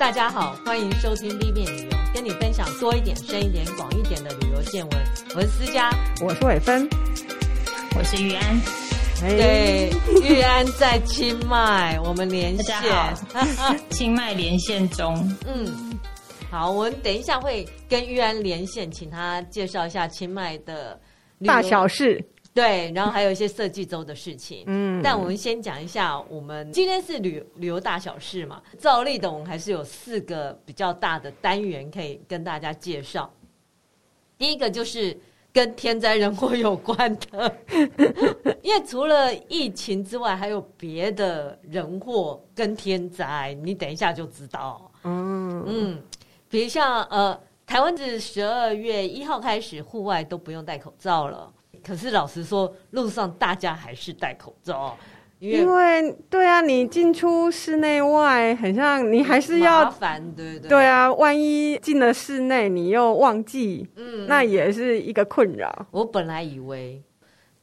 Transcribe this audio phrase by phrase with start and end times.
[0.00, 4.98] 大家好，欢迎收听立面旅游，跟你分享多一点、深一点、广一点的旅游见闻。
[5.36, 5.90] 我是思佳，
[6.22, 6.88] 我是伟芬，
[7.94, 8.60] 我是玉安。
[9.20, 12.74] 对，玉安在清迈，我们连线。
[13.92, 15.14] 清迈连线中。
[15.46, 15.70] 嗯，
[16.50, 20.98] 好，我们等一下会跟玉安连线，请他介绍一下清迈的
[21.44, 22.24] 大小事。
[22.52, 24.64] 对，然后还有一些设计周的事情。
[24.66, 28.60] 嗯，但我们先讲一下，我们今天是旅旅游大小事嘛。
[28.76, 33.32] 照例的，我们还是有四个比较大的单元可以跟大家介绍。
[34.36, 35.16] 第一个就是
[35.52, 37.56] 跟天灾人祸有关的，
[38.62, 44.90] 因为除了疫情之外，还有别的人祸跟天灾，你等一下就知道。
[45.04, 46.02] 嗯嗯，
[46.48, 51.52] 比如像呃，台湾自十二月一号开始，户外都不用戴口罩了。
[51.84, 54.96] 可是老实说，路上大家还是戴口罩，
[55.38, 65.86] 因为，对啊，你进出室内外，很像你还是要麻烦，对对对啊，万一进了室内你又忘记，嗯，那也是一个困扰。
[65.90, 67.02] 我本来以为，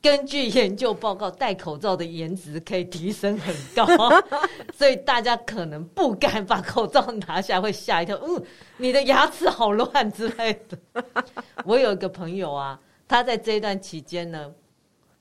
[0.02, 3.86] 根据研究报告，戴口罩的颜值可以提升很高，
[4.75, 8.42] 所以大家可能不敢把口罩拿下，会吓一跳，嗯，
[8.77, 11.03] 你的牙齿好乱之类的。
[11.64, 12.80] 我有一个朋友啊。
[13.08, 14.53] 他在这一段期间呢，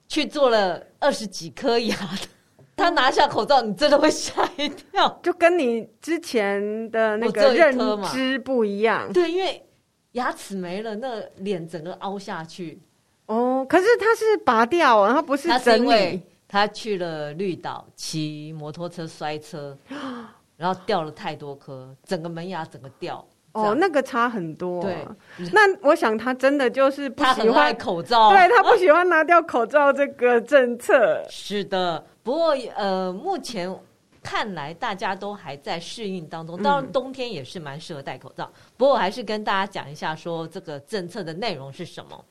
[0.09, 1.97] 去做了二十几颗牙。
[2.77, 7.75] 他拿下口罩，你真的会吓一跳，就跟你之前的那个认
[8.13, 9.11] 知不一样。
[9.15, 9.65] 对，因为
[10.13, 12.79] 牙齿没了，那脸整个凹下去。
[13.25, 16.21] 哦，可是他是拔掉，然后不是整理。
[16.47, 19.77] 他去了绿岛骑摩托车摔车，
[20.59, 23.27] 然后掉了太多颗，整个门牙整个掉。
[23.57, 24.83] 哦，那个差很多。
[24.83, 24.97] 对，
[25.53, 31.25] 那我想他真的就是不喜欢口罩，对，他不喜欢拿掉口罩这个政策。
[31.31, 33.75] 是的，不过呃，目前
[34.23, 36.61] 看来大家都还在适应当中。
[36.63, 38.45] 当然，冬天也是蛮适合戴口罩。
[38.45, 42.25] 嗯、不过我还是跟大家讲一下，说这个政策的内容是什么。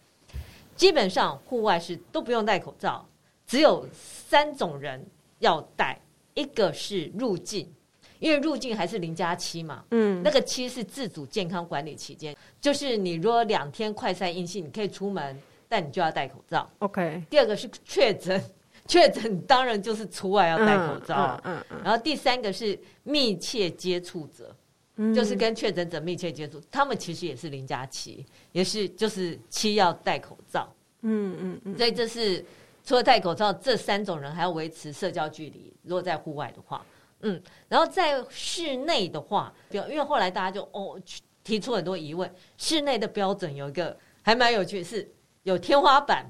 [0.76, 3.06] 基本上户外是都不用戴口罩，
[3.48, 5.06] 只有三种人
[5.40, 5.98] 要戴，
[6.34, 7.74] 一个是入境。
[8.20, 15.38] 因为入境还是零加七嘛，嗯，那个七是自主健康管理期间，就是你如果两天快筛阴性，你可以出门，
[15.68, 16.70] 但你就要戴口罩。
[16.80, 17.22] OK。
[17.30, 18.42] 第二个是确诊，
[18.88, 21.40] 确诊当然就是除外要戴口罩。
[21.44, 21.82] 嗯嗯，嗯。
[21.84, 24.56] 然后第三个是密切接触者，
[24.96, 30.68] 嗯，就是跟确诊者密切接触，他们其实也是零加七，也是就是七要戴口罩。
[31.02, 31.78] 嗯嗯嗯。
[31.78, 32.44] 所以这是
[32.86, 35.74] 除了戴口罩，这三种人还要维持社交距离。
[35.84, 36.84] 如果在户外的话。
[37.22, 41.00] 嗯，然后在室内的话，比如因为后来大家就哦
[41.44, 45.10] 提出很多疑问，室内的标准有一个还蛮有趣，是
[45.44, 46.30] 有天花板，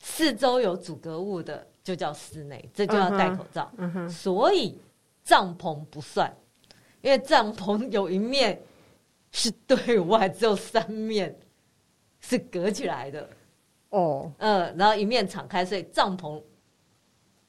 [0.00, 3.70] 四周有阻隔物的就叫室内，这就要戴口罩。
[3.78, 4.78] 嗯哼，所以
[5.24, 6.34] 帐篷不算，
[7.00, 8.60] 因为帐篷有一面
[9.30, 11.38] 是对外，只有三面
[12.20, 13.28] 是隔起来的。
[13.90, 16.42] 哦，嗯，然后一面敞开，所以帐篷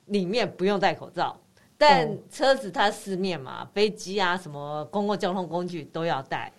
[0.06, 1.38] 里面不用戴口罩。
[1.78, 6.52] 但车子它四面嘛，飞机啊，什么公共交通工具都要戴。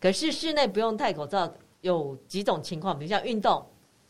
[0.00, 1.52] 可是室内不用戴口罩，
[1.82, 3.64] 有几种情况，比如像运动、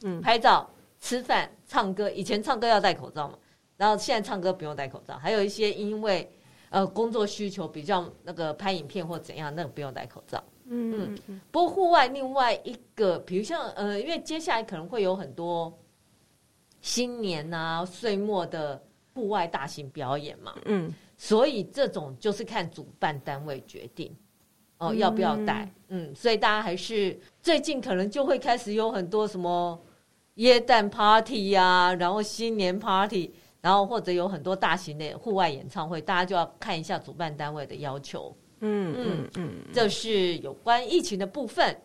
[0.05, 0.71] 嗯，拍照、
[1.01, 2.09] 吃饭、唱歌。
[2.11, 3.37] 以前唱歌要戴口罩嘛，
[3.77, 5.19] 然后现在唱歌不用戴口罩。
[5.19, 6.31] 还有一些因为
[6.71, 10.43] 呃工作需求，比较那个拍影片或怎样，那个不用戴口罩。
[10.67, 11.41] 嗯嗯。
[11.51, 15.77] 不过户外另外一个，比如像呃，因为接下来可能会有很多
[16.81, 18.81] 新年啊、岁末的。
[19.15, 24.15] 户外大型表演嘛，嗯，所以这种就是看主办单位决定
[24.79, 29.79] 哦，嗯、要不要带，嗯，所以大家还是最近可能就会开始有很多什么
[30.35, 33.31] 耶诞 party 呀、啊，然后新年 party，
[33.61, 41.77] 然后或者有很多大型的户外演唱会，大家就要看一下主办单位的要求，嗯嗯嗯，这是有关疫情的部分，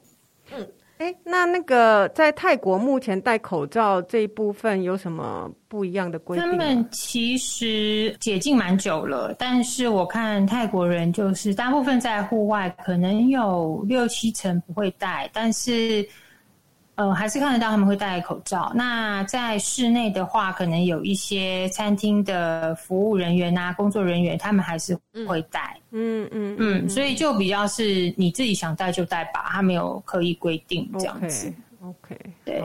[0.55, 0.67] 嗯。
[0.97, 6.45] 哎，那那个在泰国目前戴口罩这一部分有什么不一样的规定？
[6.45, 16.07] 他们其实解禁蛮久了，但是我看泰国人就是大部分在户外，可能有六七成不会戴，但是。
[16.97, 18.71] 呃，还是看得到他们会戴口罩。
[18.73, 24.97] 那在室内的话，可能有一些餐厅的服务人员啊、工作人员，他们还是
[25.27, 25.79] 会戴。
[25.91, 31.53] 嗯嗯嗯，嗯，所以就比较是你自己想戴就戴吧，他没有刻意规定这样子。
[31.83, 32.63] OK，, okay 对。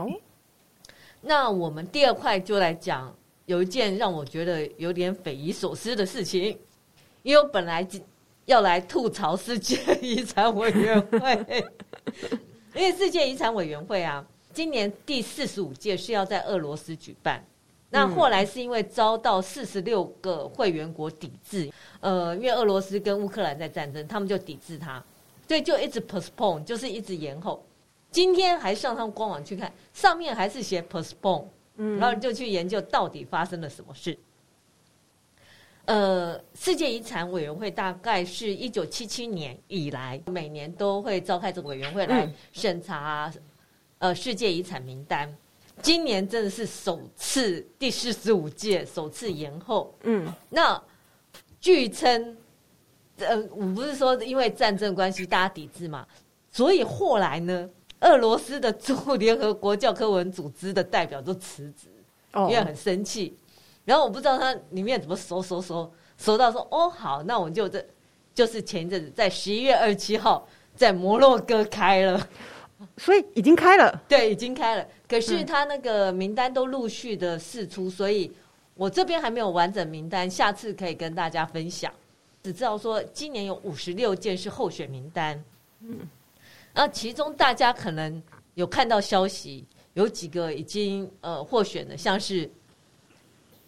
[1.21, 3.15] 那我们第二块就来讲，
[3.45, 6.59] 有一件让我觉得有点匪夷所思的事情，
[7.23, 7.87] 因为我本来
[8.47, 11.65] 要来吐槽世界遗产委员会。
[12.75, 17.45] 因为世界遗产委员会啊，今年第四十五届是要在俄罗斯举办，
[17.91, 21.71] 那后来是因为遭到四十六个会员国抵制，
[22.01, 25.03] 呃，因为俄罗斯跟乌克兰在战争，他们就抵制它，
[25.47, 27.63] 所以就一直 postpone，就是一直延后。
[28.11, 31.45] 今天还上他们官网去看，上面还是写 postpone，
[31.77, 34.17] 嗯，然后就去研究到底发生了什么事。
[35.85, 43.33] 呃，世界遗产委员会大概是一九七七年以来，每年都会召开这个委员会来审查，
[43.99, 45.29] 嗯、呃，世界遗产名单。
[45.83, 49.93] 今年真的是首次，第四十五届首次延后。
[50.05, 50.81] 嗯，那
[51.61, 52.37] 据称，
[53.19, 56.07] 呃，我不是说因为战争关系大家抵制嘛，
[56.53, 57.69] 所以后来呢，
[58.01, 61.89] 俄罗斯的驻联合国教科文组织的代表都辞职，
[62.35, 63.35] 哦、因为很生气。
[63.85, 67.85] 然后我不知道它里面怎么搜搜搜搜到说哦好，那我们就这
[68.33, 70.47] 就是前一阵子在十一月二十七号
[70.77, 72.29] 在摩洛哥开了，
[72.97, 74.87] 所以已经开了，对，已经开了。
[75.09, 78.31] 可是他那个名单都陆续的释出，所以
[78.75, 81.93] 我这边还没有完整名单，下次可以跟大家分享。
[82.45, 85.43] 只知道说今年有五十六件是候选名单，
[85.81, 85.99] 嗯，
[86.73, 88.23] 然后其中大家可能
[88.55, 89.65] 有看到消息，
[89.95, 92.49] 有几个已经呃获选的，像是。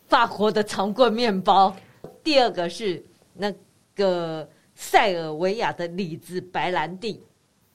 [0.07, 1.75] 法国的长棍面包，
[2.23, 3.03] 第二个是
[3.33, 3.53] 那
[3.95, 7.21] 个塞尔维亚的李子白兰地。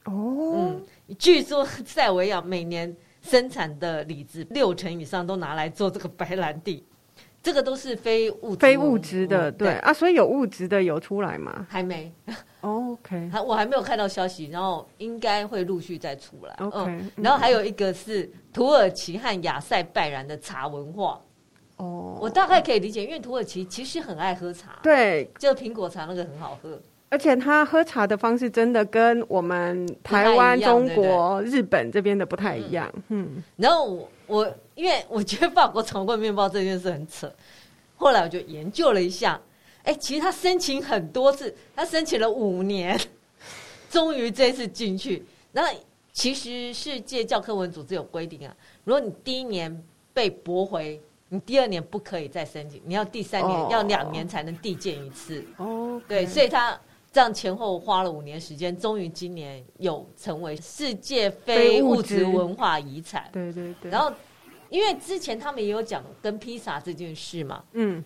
[0.05, 0.85] 哦，嗯，
[1.17, 6.83] 据说塞尔维亚每年生产的李子六成以上都拿来做这个白兰地，
[7.43, 11.67] 这个都是非物质非物质的，对，对啊，所以有物质的有出来吗？
[11.69, 12.11] 还没。
[12.61, 16.55] OK， 还我还没有看到消息，然后应该会陆续再出来。
[16.59, 21.19] OK，嗯，然后还有一个是土耳其和亚塞拜然的茶文化。
[21.79, 26.77] 哦，我大概可以理解，因为土耳其其实很爱喝茶，对，就苹果茶那个很好喝，
[27.07, 32.91] 而且他喝茶的方式真的跟我们台湾、中国、日本这边的不太一样。
[33.07, 37.33] 嗯，嗯然后我我因为我觉得法国长棍面包这件事很扯，
[37.95, 39.39] 后来我就研究了一下，
[39.83, 42.99] 哎，其实他申请很多次，他申请了五年，
[43.89, 45.25] 终于这次进去。
[45.53, 45.73] 那
[46.11, 48.53] 其实世界教科文组织有规定啊，
[48.83, 49.81] 如果你第一年
[50.13, 50.99] 被驳回。
[51.29, 53.71] 你第二年不可以再申请，你要第三年、oh.
[53.71, 55.45] 要两年才能递建一次。
[55.57, 56.79] 哦.对，所以他
[57.11, 63.29] 这样前后花了五年时间，终于今年有成为世界非物质文化遗产。
[63.31, 63.91] 对对对。
[63.91, 64.11] 然后，
[64.69, 67.63] 因为之前他们也有讲跟披萨这件事嘛。
[67.73, 68.03] 嗯。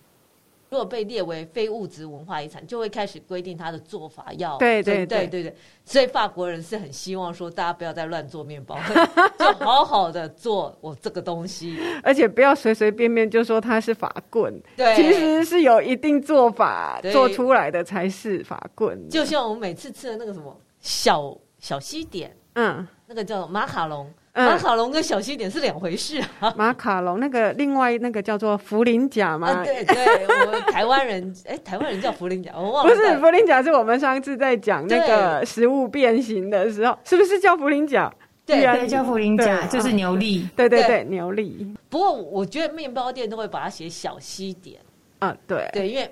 [0.74, 5.44] 如果被列为非物质文化遗产，就会开始规定它的做法要对对对对。
[5.44, 5.56] 对，
[5.86, 8.75] 所以法国人是很希望说大家不要再乱做面包，
[9.38, 19.08] 就好好的做我这个东西， 而且不要随随便便就说它是法棍，对，其实是有一定做法做出来的才是法棍。
[19.08, 24.12] 就像我们每次吃的那个什么小小西点，嗯，那个叫马卡龙。
[24.34, 26.52] 马卡龙跟小西点是两回事啊！
[26.58, 29.48] 马卡龙那个另外那个叫做茯苓甲吗？
[29.50, 32.90] 啊、对对，我们台湾人哎，台湾人叫茯苓甲，我忘了。
[32.90, 38.12] 不是茯苓甲，是我们上次在讲那个食物变形的时候，是不是叫茯苓甲？
[38.44, 40.50] 对对，叫茯苓甲，就是牛粒。
[40.56, 41.72] 对对对，牛粒。
[41.88, 44.82] 不过我觉得面包店都会把它写小西点
[45.20, 46.12] 啊，对对，因为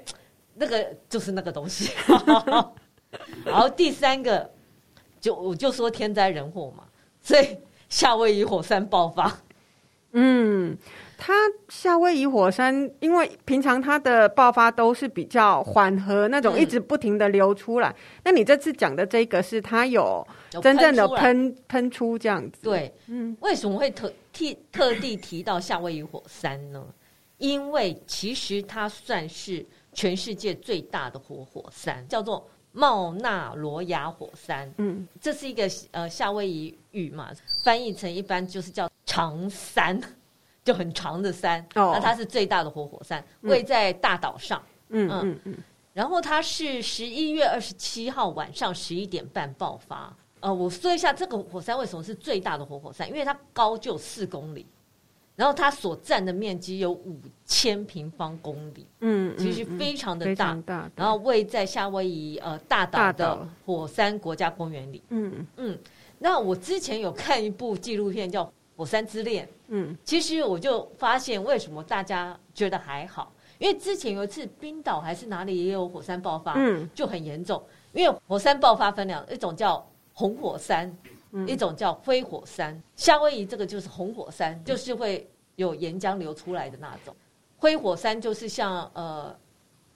[0.53, 1.91] 那个就是那个东西。
[3.43, 4.47] 然后第三个，
[5.19, 6.83] 就我就说天灾人祸嘛，
[7.23, 7.57] 所以。
[7.91, 9.37] 夏威夷火山爆发，
[10.13, 10.75] 嗯，
[11.17, 11.33] 它
[11.67, 17.89] 夏威夷火山，因为平常它的爆发都是比较缓和那种，一直不停的流出来。
[17.89, 20.25] 嗯、那你这次讲的这个是它有
[20.61, 22.61] 真正的喷喷出这样子？
[22.63, 26.81] 对，嗯，为什么会特特特地提到夏威夷火山呢？
[27.39, 32.49] 因为其实它算是全世界最大的活火山，叫做。
[32.71, 37.31] 茂纳罗亚火山，嗯，这是一个呃夏威夷语嘛，
[37.63, 39.99] 翻译成一般就是叫长山，
[40.63, 41.59] 就很长的山。
[41.75, 44.61] 哦，那它是最大的活火山，位在大岛上。
[44.89, 45.39] 嗯嗯嗯。
[45.45, 45.57] 嗯，
[45.93, 50.15] 然后它是十一月二十七号晚上十一点半爆发。
[50.39, 54.65] 呃，我说一下这个火山为什么是最大的活火山，因为它高就四公里。
[55.35, 60.55] 然后它所占的面积有五千平方公里，嗯，其实非常的大。
[60.65, 65.77] 大然后位在夏威夷呃大岛的火山国家公园里，嗯嗯。
[66.19, 68.45] 那我之前有看一部纪录片叫
[68.75, 77.63] 《火山之恋》，嗯，其实我就发现为什么大家觉得还好，因为之前有一次冰岛还是哪里也有火山爆发，嗯，就很严重。
[77.93, 79.83] 因为火山爆发分两，一种叫
[80.13, 80.95] 红火山。
[81.47, 87.15] 一种叫灰火山，夏威夷这个就是红火山，就是会有岩浆流出来的那种。
[87.57, 89.35] 灰火山就是像呃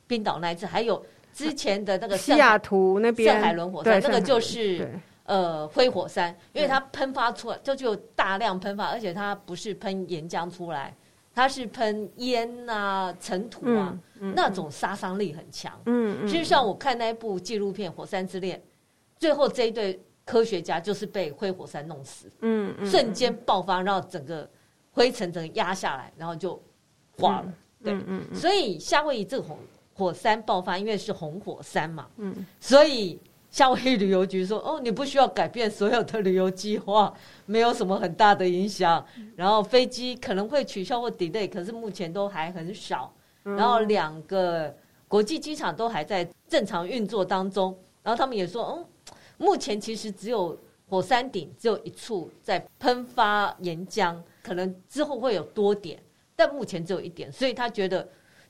[0.07, 4.87] 冰岛那一次，还有之前的那个西雅图那边圣海伦火山，那个就是
[5.23, 10.95] 呃灰火山，因为它喷发出来就就大量喷发，而且它不是喷岩浆出来，
[11.33, 15.73] 它是喷烟啊、尘土啊，嗯嗯、那种杀伤力很强。
[15.87, 16.27] 嗯嗯。
[16.27, 18.57] 事实上，我看那一部纪录片《火山之恋》，
[19.17, 22.29] 最后这一对科学家就是被灰火山弄死。
[22.41, 22.85] 嗯嗯。
[22.89, 24.49] 瞬间爆发，然后整个
[24.91, 26.61] 灰尘整个压下来，然后就
[27.17, 27.53] 化了。
[27.83, 28.35] 对，嗯嗯。
[28.35, 29.57] 所以夏威夷这个火
[29.93, 32.07] 火山爆发，因为是红火山嘛。
[32.17, 32.45] 嗯。
[32.59, 33.17] 所以。
[33.51, 37.13] 夏威夷旅游局说：“哦，你不需要改变所有的旅游计划，
[37.45, 39.05] 没有什么很大的影响。
[39.33, 43.13] 然后飞机可能会取消或 delay，可是目前都还很少。
[43.43, 44.75] 然后两个
[45.07, 47.73] 国际机场都还在正常运作当中。
[48.03, 48.85] 然后他们也说，嗯，
[49.37, 56.01] 目前其实只有火山顶只有一处在喷发岩浆，可能之后会有多点，
[56.35, 58.07] 但目前只有一点，所以他觉得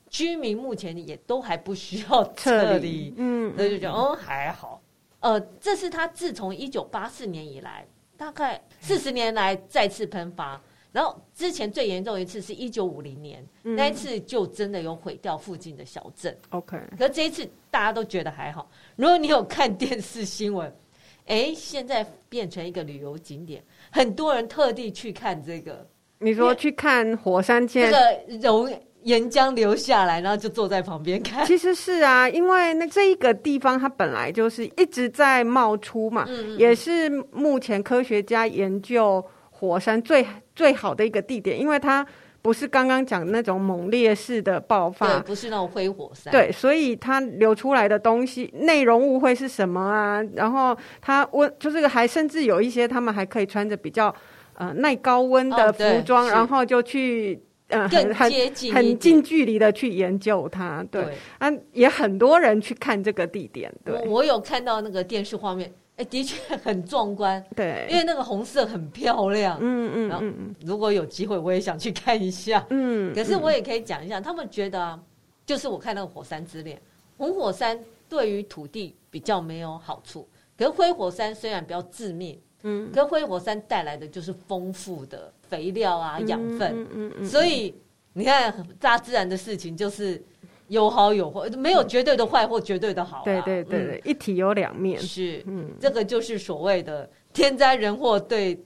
[0.09, 3.13] 居民目前也都还不需要撤离。
[3.17, 4.81] 嗯，所以就觉得，嗯，还好。”
[5.21, 10.61] 呃，这是他自从一九八四年以来，大概四十年来再次喷发。
[10.91, 16.37] 然后之前最严重一次是一九五零年，嗯、那一次就真的有毁掉附近的小镇。
[16.51, 18.69] OK，可是这一次大家都觉得还好。
[18.95, 20.73] 如果你有看电视新闻，
[21.25, 25.87] 哎，现在变成一个旅游景点，很多人特地去看这个。
[26.19, 27.97] 你说去看火山这个
[28.41, 28.71] 熔。
[29.05, 31.45] 岩浆流下来，然后就坐在旁边看。
[31.45, 40.25] 其实是啊，因为那这一个地方它本来就是一直在冒出嘛，嗯嗯，也是目前科学家研究火山最
[40.55, 42.03] 最好的一个地点，因为它
[42.45, 50.21] 不是刚刚讲那种猛烈式的爆发，对，不是那种挥火山，对，所以它流出来的东西内容物会是什么啊？
[50.35, 54.13] 然后它温就是还甚至有一些他们还可以穿着比较
[54.53, 57.41] 呃耐高温的服装，哦，然后就去。
[57.69, 58.31] 嗯，很很
[58.71, 63.95] 很近距离的去研究它，对，对啊，也很多人去看这个地点，对。
[64.05, 70.25] 我，我有看到那个电视画面，哎，的确很壮观，对，因为那个红色很漂亮，嗯嗯，然后
[70.61, 73.13] 如果有机会，我也想去看一下，嗯。
[73.13, 74.99] 可是我也可以讲一下，他们觉得啊，
[75.45, 76.81] 就是我看那个火山之恋，
[77.17, 82.39] 红火山对于土地比较没有好处，可是灰火山虽然比较致命。
[82.67, 87.71] 嗯，跟灰火山带来的就是丰富的肥料啊、养分，嗯嗯嗯，所以
[88.13, 90.19] 你看大自然的事情就是
[90.67, 93.21] 有好有坏，没有绝对的坏或绝对的好。
[93.23, 94.99] 对对对对，一体有两面。
[94.99, 98.59] 是，嗯，这个就是所谓的天灾人祸对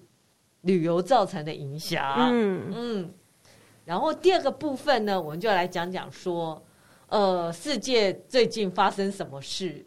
[0.62, 2.16] 旅游造成的影响。
[2.32, 3.14] 嗯嗯，
[3.86, 6.64] 然后第二个部分呢，我们就来讲讲说，
[7.08, 9.86] 呃，世界最近发生什么事。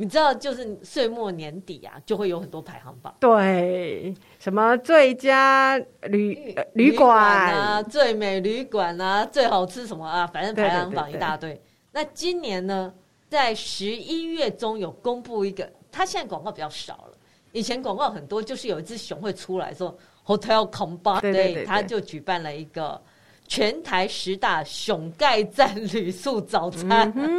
[0.00, 3.12] 你知道，就是岁末年底啊，就会有很多排行榜。
[3.18, 7.12] 对，什么最佳旅旅馆
[7.52, 11.50] 啊，最美旅馆啊，最好吃什么啊，反正排行榜一大堆。
[11.50, 11.62] 对对对对。
[11.90, 12.94] 那今年呢，
[13.28, 17.18] 在十一月中有公布一个，它现在广告比较少了，
[17.50, 23.02] 以前广告很多，就是有一只熊会出来说 Hotel Combine，对，对，对，对，他就举办了一个
[23.48, 27.12] 全台十大熊盖赞旅宿早餐。
[27.16, 27.36] 嗯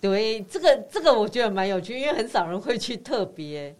[0.00, 3.74] 对，这个这个我觉得蛮有趣，因为很少人会去特别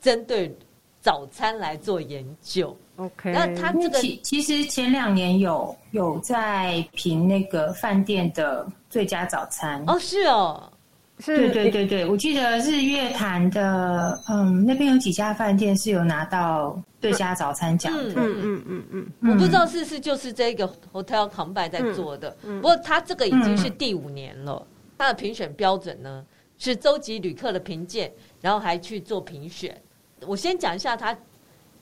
[0.00, 0.56] 针对
[1.00, 2.74] 早餐来做研究。
[2.96, 9.84] OK，那他这个其其实前两年有有在评那个饭店的最佳早餐。
[9.86, 10.72] 哦，是哦，
[11.18, 22.58] 是，对对对对，我记得日月潭的，嗯，那边有几家饭店是有拿到最佳早餐奖的，嗯嗯嗯嗯嗯，我不知道是不是就是这个 Hotel Combine 在做的，嗯。
[22.58, 24.54] 嗯、不过他这个已经是第五年了。
[24.58, 26.24] 嗯他的评选标准呢，
[26.56, 28.10] 是周集旅客的评鉴，
[28.40, 29.80] 然后还去做评选。
[30.26, 31.16] 我先讲一下他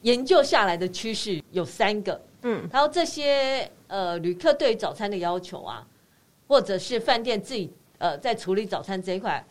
[0.02, 5.86] 研究下来的趋势有三个，嗯，然后这些呃旅客对于早餐的要求啊，
[6.48, 9.46] 或者是饭店自己呃在处理早餐这一块，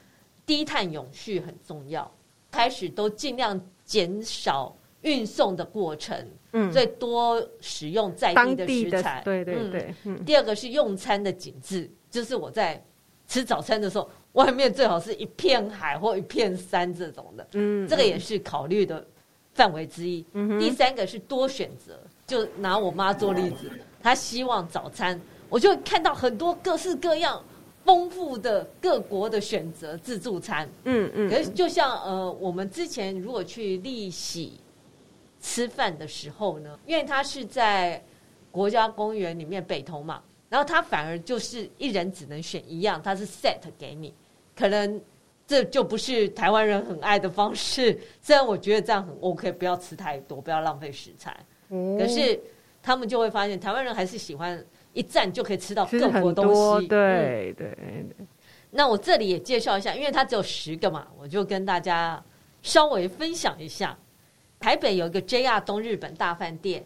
[0.46, 2.12] 低碳永续很重要，
[2.51, 9.96] 开始都尽量减少运送的过程，嗯，最多使用在地的食材，对对对。
[10.03, 12.84] 嗯，第二个是用餐的景致，就是我在。
[13.27, 19.06] 吃早餐的时候，外面最好是一片海或一片山这种的，嗯，这个也是考虑的
[19.53, 20.24] 范围之一。
[20.34, 27.44] 嗯，第三个是多选择，就拿我妈做例子，她希望早餐，我就看到很多各式各样
[27.86, 31.30] 丰富的各国的选择自助餐，嗯嗯。
[31.30, 34.60] 可是就像呃，我们之前如果去利喜
[35.42, 38.03] 吃饭的时候呢，因为它是在
[38.51, 40.22] 国家公园里面北投嘛。
[40.53, 44.13] 然后他反而就是一人只能选一样，他是 set 给你，
[44.55, 45.01] 可能
[45.48, 48.00] 这就不是台湾人很爱的方式。
[48.22, 51.36] 虽然我觉得这样很 OK，不要吃太多，不要浪费食材。
[51.69, 52.39] 嗯、可是
[52.83, 56.88] 他们就会发现，台湾人还是喜欢一站就可以吃到各国东西。
[56.88, 58.15] 对对对。
[58.69, 62.24] 那我这里也介绍一下，因为它只有十个嘛，我就跟大家
[62.62, 63.98] 稍微分享一下。
[64.60, 66.86] 台北有一个 JR 东日本大饭店。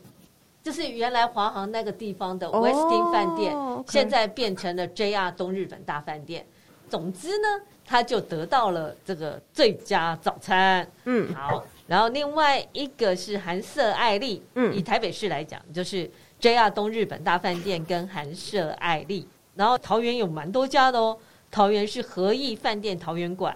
[0.67, 3.55] 就是原来华航那个地方的 Westin 饭店，
[3.87, 6.45] 现在变成了 JR 东日本大饭店。
[6.89, 7.47] 总之呢，
[7.85, 10.85] 他就得到了这个最佳早餐。
[11.05, 11.63] 嗯，好。
[11.87, 19.25] 然后另外一个是韩舍爱丽，嗯，以台北市来讲，就是 JR 东日本大饭店跟韩舍爱丽。
[19.55, 21.17] 然后桃园有蛮多家的哦，
[21.49, 23.55] 桃园是和逸饭店桃园馆，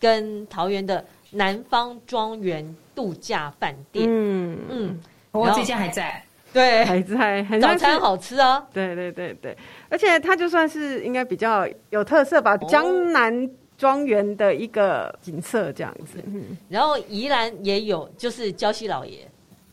[0.00, 4.06] 跟桃园的南方庄园度假饭店。
[4.08, 5.00] 嗯嗯，
[5.30, 8.66] 我、这家还在，对，还在，早餐好吃啊。
[8.72, 9.56] 对对对对，
[9.88, 13.50] 而且它就算是应该比较有特色吧，江南。
[13.78, 16.56] 庄园的一个景色这样子，嗯。
[16.68, 19.20] 然后宜兰也有，就是礁溪老爷，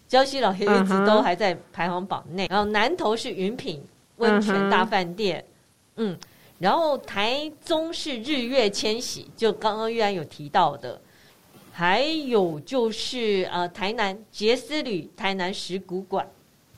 [0.07, 2.45] 礁溪老爷一直都还在排行榜内。
[2.47, 3.83] 然后南投是云品
[4.17, 5.43] 温泉大饭店，
[5.95, 6.15] 嗯，
[6.59, 11.01] 然后台中是日月千禧，就刚刚玉安有提到的，
[11.71, 16.27] 还有就是呃台南杰斯旅台南石鼓馆，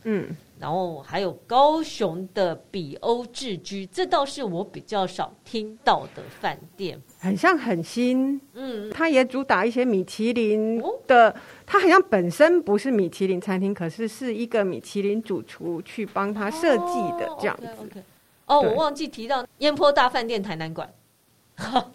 [0.04, 0.36] 嗯。
[0.60, 17.68] 然后还有高雄的比欧智居，这倒是我比较少听到的饭店，很像很新，嗯，它也主打一些米其林的，它好像本身不是米其林餐厅，可是是一个米其林主厨去帮他设计的这样子。
[17.68, 18.02] 哦、okay, okay.
[18.48, 20.92] 哦，我忘记提到烟坡大饭店台南馆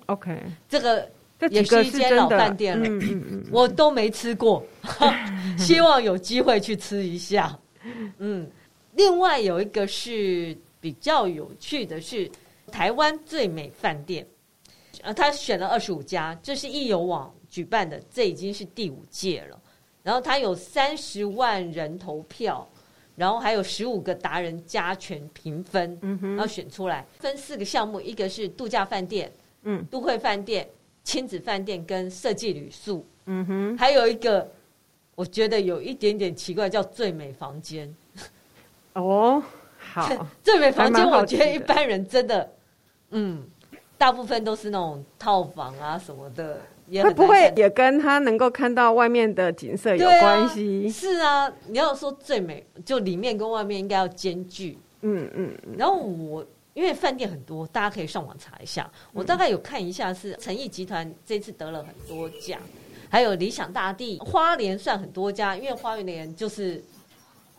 [0.06, 1.10] ，OK， 这个
[1.50, 2.78] 也是一间老饭店。
[2.78, 4.64] 了，嗯嗯嗯，我都没吃过，
[5.58, 7.58] 希望有机会去吃一下。
[8.18, 8.50] 嗯，
[8.94, 12.30] 另外有一个是比较有趣的是
[12.70, 14.26] 台湾最美饭店，
[15.02, 19.60] 呃，他选了二十五家，这是易游网举办的，这已经是第五届了。
[20.02, 22.68] 然后他有三十万人投票，
[23.14, 30.68] 然后还有十五个达人加权评分，嗯哼，然后选出来分四个项目，一个是度假饭店，嗯，都会饭店、
[31.04, 34.50] 亲子饭店跟设计旅宿，嗯哼，还有一个。
[35.14, 37.94] 我觉得有一点点奇怪，叫最美房间。
[38.94, 39.42] 哦，
[39.78, 42.50] 好， 最美房间，我觉得一般人真的，
[43.10, 43.42] 嗯，
[43.98, 50.86] 大部分都是那种套房啊什么的，也会不会也跟他能够看到外面的景色有关系？
[50.86, 54.78] 啊是啊，你要说最美，就里面跟外面应该要兼具。
[55.02, 55.54] 嗯嗯。
[55.76, 58.90] 然后我因为饭店很多，大家可以上网查一下。
[59.12, 62.58] 我大概有看一下，是诚毅集团这次得了很多奖。
[63.12, 66.82] 还有理想大地，花莲算很多家，因为花莲就是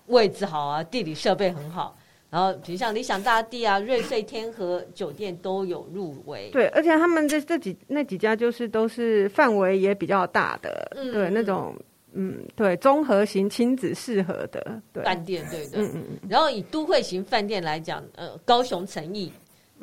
[0.08, 1.96] 位置好啊，地理设备很好。
[2.32, 6.50] 然后比如像理想大地啊、瑞穗天河酒店都有入围。
[6.50, 11.76] 对，而且他们这这几那几家就是都是范围也比较大的，嗯、对那种
[12.14, 15.84] 嗯对综合型亲子适合的对饭店，对对。
[15.84, 16.04] 嗯嗯。
[16.28, 19.32] 然后以都会型饭店来讲，呃，高雄诚意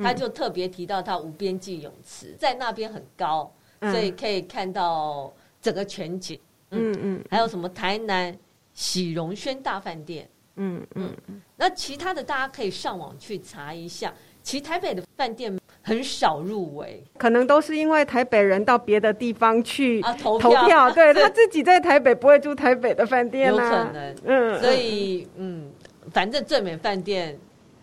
[0.03, 3.49] 他就特别提到他无边际泳池在那边很高，
[3.83, 5.33] 所以可以看到。
[5.61, 6.39] 整个全景，
[6.71, 8.37] 嗯嗯，还有什么台南
[8.73, 11.13] 喜荣轩大饭店，嗯嗯，
[11.57, 14.13] 那其他的大家可以上网去查一下。
[14.43, 25.71] 其实台北的饭店很少入围，可能都是因为台北人到别的地方去啊投票，投票 对他自己在台北不会住台北的饭店，啊，有可能，嗯，所以嗯，
[26.11, 27.39] 反正最美饭店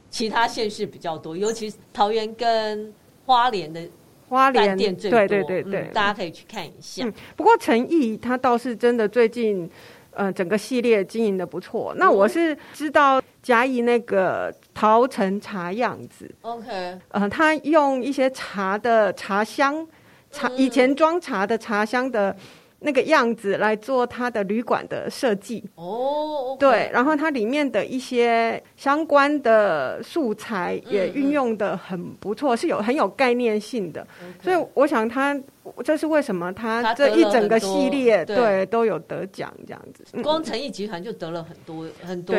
[0.09, 2.91] 其他县市比较多，尤其是桃园跟
[3.25, 3.87] 花莲的。
[4.29, 7.05] 花莲店最多，对对对对、嗯，大家可以去看一下。
[7.05, 9.69] 嗯、不过诚毅他倒是真的最近，
[10.11, 11.93] 呃，整个系列经营的不错。
[11.97, 19.87] 那我是知道嘉义那个桃城茶样子，OK，呃，他用一些茶的茶香，
[20.31, 22.35] 茶以前装茶的茶香的。
[22.79, 26.57] 那个样子来做它的旅馆的设计哦，oh, okay.
[26.59, 34.05] 对，然后它里面的一些相关的素材也运用的很不错，嗯嗯，是有很有概念性的
[34.41, 34.43] ，okay.
[34.43, 35.39] 所以我想它。
[35.83, 36.51] 这是为什么？
[36.53, 40.21] 他这一整个系列对，对都有得奖这样子。
[40.21, 42.35] 光诚毅集团就得了很多很多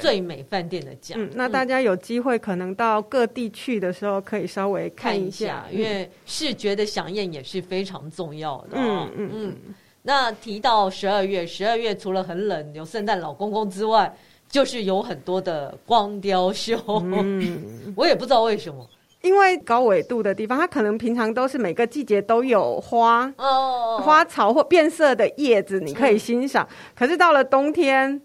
[0.00, 1.18] 最美饭店的奖。
[1.20, 8.76] 嗯，那大家有机会可能到各地去的时候，可以稍微看一下，因为视觉的饗宴也是非常重要的。
[8.76, 9.56] 嗯嗯嗯。
[10.02, 14.10] 那提到十二月，十二月除了很冷，有圣诞老公公之外，
[14.48, 16.78] 就是有很多的光雕秀。
[17.04, 17.62] 嗯，
[17.94, 18.88] 我也不知道为什么。
[19.22, 26.66] 因为高纬度的地方，它可能平常都是每个季节都有花哦，花草或变色的叶子，你可以欣赏。
[26.94, 28.20] 可是到了冬天，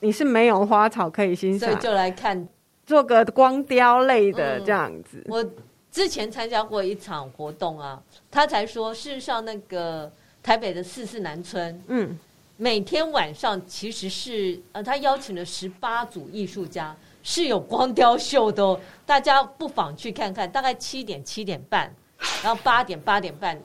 [0.00, 2.48] 你是没有花草可以欣赏，所以就来看
[2.84, 5.22] 做个光雕类的这样子。
[5.28, 5.44] 我
[5.92, 10.10] 之前参加过一场活动啊，他才说，事实上那个
[10.42, 12.18] 台北的四四南村，嗯，
[12.56, 16.96] 每天晚上其实是呃，他邀请了十八组艺术家。
[17.22, 20.50] 是有光雕秀的哦，大家不妨去看看。
[20.50, 21.94] 大概七点、七点半，
[22.42, 23.60] 然后八点、八点半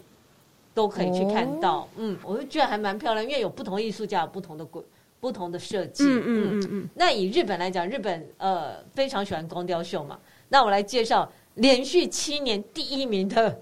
[0.74, 1.80] 都可以去看到。
[1.80, 4.82] 哦、嗯，我就觉得还蛮漂亮，因为有不同艺术家有不同的规
[5.20, 6.04] 不同的设计。
[6.04, 6.90] 嗯嗯嗯嗯。
[6.94, 10.20] 那以日本来讲，日本呃非常喜欢光雕秀嘛。
[10.50, 13.60] 那我来介绍连续七年第一名的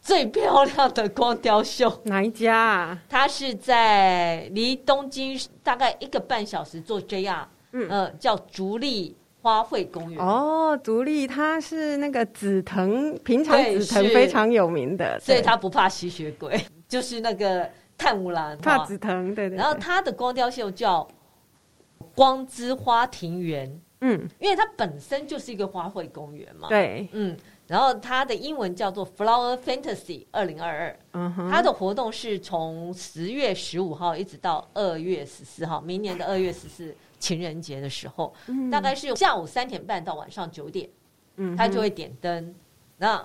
[0.00, 3.02] 最漂亮的光雕秀，哪一家啊？
[3.08, 10.20] 它是在离东京大概一个半小时坐 JR，嗯呃叫竹立花卉公园。
[10.20, 19.56] 哦，竹立它是那个紫藤，平常紫藤非常有名的，所以它不怕吸血鬼， 就是那个炭乌兰怕紫藤，对，对对。
[19.56, 21.06] 然后它的光雕秀叫
[22.14, 23.80] 光之花庭园。
[24.00, 26.68] 嗯，因为它本身就是一个花卉公园嘛。
[26.68, 30.98] 对，嗯，然后它的英文叫做 Flower Fantasy 二零二二。
[31.14, 40.88] 嗯哼，它的活动是从十月十五号一直到二月十四号，明年的二月十四情人节的时候，嗯，大概是下午三点半到晚上九点，
[41.36, 42.54] 嗯，他就会点灯。
[42.96, 43.24] 那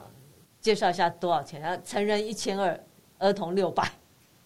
[0.59, 1.81] 介绍一下多少钱？
[1.83, 2.79] 成人一千二，
[3.19, 3.89] 儿童六百。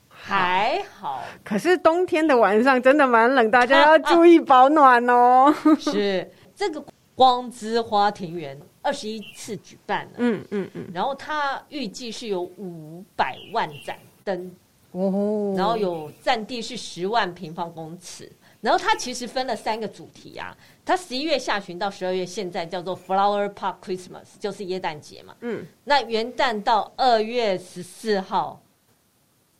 [0.09, 5.53] 还好， 可是冬天的晚上真的蛮冷，大家要注意保暖哦。
[5.53, 6.83] 啊啊、是这个
[7.13, 14.51] 光之花庭园二十一次举办了，嗯嗯嗯，然后它预计是有五百万盏灯
[14.91, 28.61] 哦，然后有占地是十万平方公尺，然后它其实分了三个主题啊，它十一月下旬到十二月现在叫做 Flower Park Christmas，就是耶诞节嘛，嗯，那元旦到二月十四号。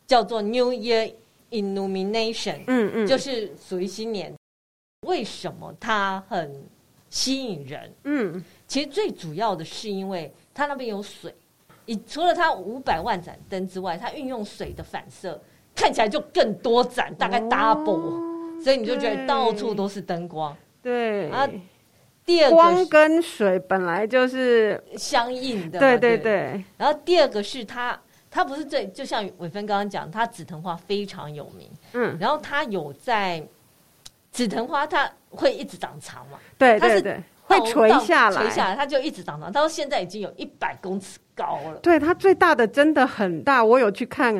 [0.08, 1.12] 叫做 New Year
[1.50, 4.34] Illumination，嗯嗯，就是属于新年。
[5.06, 6.64] 为什么它很
[7.10, 7.92] 吸引人？
[8.04, 11.34] 嗯，其实最主要的是因为它那边有水。
[11.84, 15.38] 你除了它五百万盏灯之外，它运用水的反射，
[15.74, 20.56] 看起来就更多盏，大概 double，哦，所以你就觉得到处都是灯光。
[20.82, 21.48] 对啊，
[22.24, 25.78] 第二个光跟水本来就是相应的。
[25.78, 27.98] 对对对，然后第二个是它。
[28.30, 31.66] 它不是最，就像伟芬刚刚讲，它紫藤花非常有名。
[31.94, 33.42] 嗯，然后它有在
[34.30, 36.38] 紫藤花，它会一直长长嘛？
[36.58, 41.76] 对对对，会垂下来，垂下来，它就一直长长，到现在已经有一百公尺高了。
[41.82, 44.34] 对，它最大的真的很大，我有去看，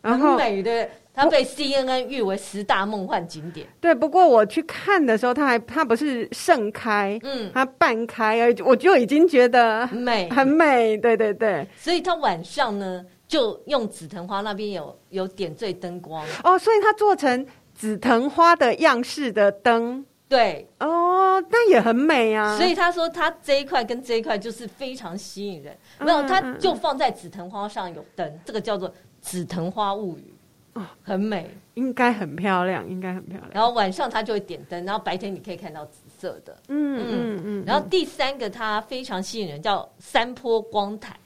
[0.00, 3.66] 然后很美的，它被 CNN 誉为十大梦幻景点。
[3.80, 10.96] 对，不过我去看的时候，它还它不是盛开，嗯，它半开而已，我就已经觉得美，很美。
[10.98, 13.04] 对对对，所以它晚上呢？
[13.28, 22.56] 就用紫藤花那边有有点缀灯光哦，所以它做成紫藤花的样式的灯，对哦，那也很美啊。
[22.56, 30.32] 所以他说他这一块跟这一块就是非常吸引人，没有，他就放在紫藤花上有灯，这个叫做紫藤花物语
[30.76, 33.50] 哦，很美，应该很漂亮，应该很漂亮。
[33.52, 37.64] 然后晚上它就会点灯，然后白天你可以看到紫色的，嗯嗯嗯。
[37.66, 41.16] 然后第三个它非常吸引人，叫山坡光毯。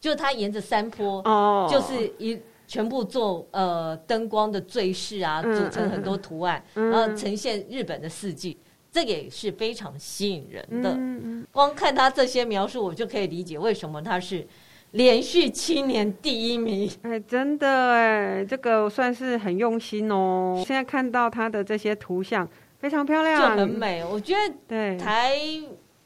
[0.00, 8.58] 就它沿着山坡，哦，就是一全部做呃灯光的坠饰啊，组成很多图案，然后呈现日本的四季，
[8.92, 11.46] 这个也是非常吸引人的。
[11.50, 14.46] 光看他这些描述，我就可以理解为什么他是
[14.94, 16.90] 连续七年第一名。
[17.02, 20.60] 哎，真的哎，这个算是很用心哦。
[20.66, 22.48] 现在看到他的这些图像，
[22.80, 24.04] 非常漂亮，就很美。
[24.04, 25.38] 我觉得对台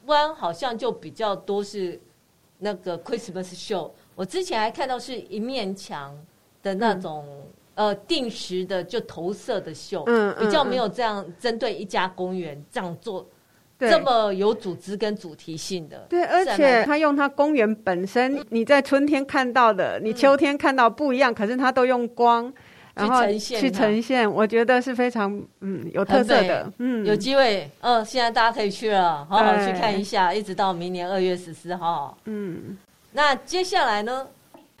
[0.05, 1.99] 湾好像就比较多是。
[2.61, 6.13] 那个 Christmas show，我之前还看到是一面墙
[6.61, 7.25] 的那种、
[7.75, 13.29] 嗯、呃定时的就投射的秀，嗯，比较没有这样针对一家公园这样做，对
[13.78, 16.06] 这么有组织跟主题性的。
[16.08, 22.52] 对，而且他用他公园本身，你在春天看到的，你秋天看到不一样，嗯、可是他都用光。
[22.94, 26.72] 然后去呈现，去呈现，我觉得是非常嗯有特色的。
[26.78, 32.16] 嗯，有机会，嗯、呃，现在大家可以去了，好好去看一下，一直到明年二月十四号。
[32.26, 32.78] 嗯，
[33.10, 34.24] 那接下来呢，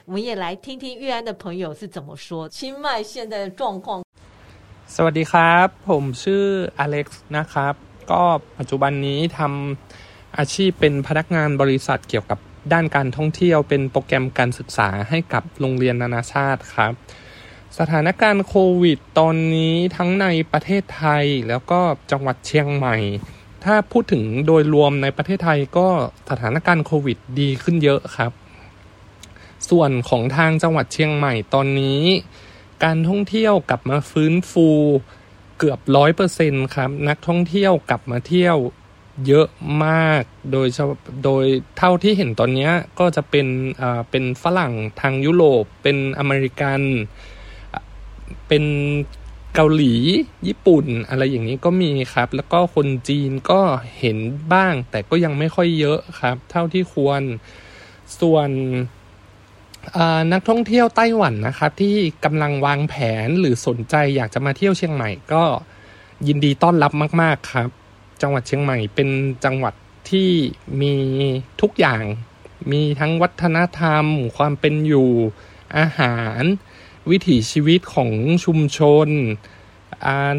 [0.04, 4.04] 我们也来听听玉安的朋友是怎么说清迈现在的状况。
[4.94, 6.44] สวัสดีครับผมชื่อ
[6.78, 7.74] อเล็กซ์นะครับ
[8.11, 8.21] ก็
[8.57, 12.39] ปัจจุบันนี้ทำอาชีพเป็นพนักงานบริษัทเกี่ยวกับ
[12.73, 16.93] ด้านการท่องเที่ยวเป็นโปรแกรมการศึกษาให้กับโรงเรียนนานาชาติครับ
[17.79, 21.79] สถานการณ์โควิดตอนนี้ทั้งในประเทศไทยแล้วก็
[22.11, 22.97] จังหวัดเชียงใหม่
[23.63, 25.87] ถ้าพูดถึงโดยรวมในประเทศไทยก็
[26.29, 28.31] สถานการณ์โควิดดีขึ้นเยอะครับ
[29.69, 32.01] ส่วนของทางจังหวัดเชียงใหม่ตอนนี้
[32.83, 34.67] การท่องเที่ยวกลับมาฟื้นฟู
[35.59, 38.57] เกือบร้อยเปอร์เซ็นครับ นักท่องเที่ยวกลับมาเที่ยว
[39.27, 39.47] เยอะ
[39.85, 40.67] มาก โดย
[41.25, 41.45] โดย
[41.77, 42.69] เท่าที่เห็นตอนนี้
[42.99, 43.47] ก็จะเป็น
[43.81, 46.81] อ่าเป็นฝรั่งทางยุโรป เป็นอเมริกัน
[48.47, 48.63] เป็น
[49.55, 49.93] เกาหลี
[50.47, 53.61] ญี่ปุ่น อะไรอย่างนี้ก็มีครับ แล้วก็คนจีนก็
[53.99, 54.17] เห็น
[54.53, 57.21] บ้าง แต่ก็ยังไม่ค่อยเยอะครับ เท่าที่ควร
[58.19, 58.49] ส่วน
[60.31, 65.43] นักท่องเที่ยวไต้หวันนะครับที่กำลังวางแผนหรือสนใจอยากจะมาเที่ยวเชียงใหม่ก็
[66.27, 67.69] ยินดีต้อนรับมาก ๆครับ
[68.21, 69.09] จังหวัดเชียงใหม่เป็น
[69.45, 69.73] จังหวัด
[70.09, 70.29] ที่
[70.81, 70.95] มี
[71.61, 72.03] ทุกอย่าง
[72.71, 74.05] มีทั้งวัฒนธรรม
[74.37, 75.09] ความเป็นอยู่
[75.77, 76.41] อาหาร
[77.09, 78.11] วิถีชีวิตของ
[78.45, 79.07] ชุมชน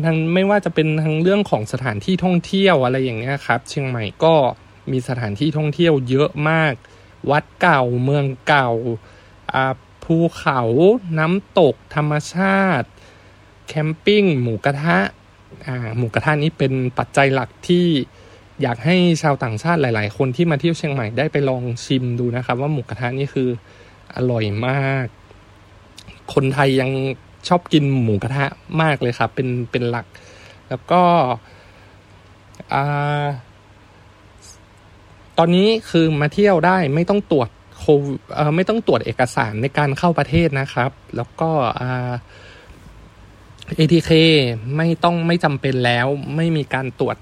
[0.04, 4.34] ทั้งไม่ว่าจะเป็นทั้งเรื่องของสถานที่ท่องเที่ยวอะไรอย่างเงี้ยครับ เชียงใหม่ก็
[4.90, 6.74] มีสถานที่ท่องเที่ยวเยอะมาก
[7.30, 8.70] วัดเก่าเมืองเก่า
[10.04, 10.60] ภูเขา
[11.18, 12.88] น้ำตกธรรมชาติ
[13.68, 14.98] แคมปิ้ง หมูกระทะ
[15.96, 17.86] หมูกระทะนี้เป็นปัจจัยหลักที่
[18.62, 23.48] อยากให้ชาวต่างชาติหลาย ๆ คนที่มาเที่ยวเชียงใหม่ได้ไปลองชิมดูนะครับ ว่าหมูกระทะนี่คือ
[24.14, 25.06] อร่อยมาก
[26.34, 26.90] คนไทยยัง
[27.48, 28.44] ชอบกินหมูกระทะ
[28.82, 30.06] มากเลยครับ เป็นเป็นหลัก
[30.68, 31.02] แล้วก็
[35.38, 37.48] ตอนนี้คือมาเที่ยวได้ไม่ต้องตรวจ
[37.80, 38.20] โควิด
[38.56, 42.12] ไม่ต้องตรวจเอกสารในการเข้าประเทศนะครับ แล้วก็เอ่า
[43.78, 44.10] ATK
[44.76, 47.16] ไม่ต้องไม่จำเป็นแล้วไม่มีการตรวจ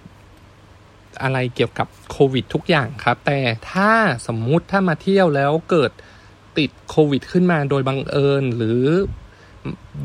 [1.22, 3.38] อะไรเกี่ยวกับโควิดทุกอย่างครับ แต่
[3.70, 3.92] ถ้า
[4.26, 5.90] สมมุติถ้ามาเที่ยวแล้วเกิด
[6.58, 8.82] ติดโควิดขึ้นมาโดยบังเอิญหรือ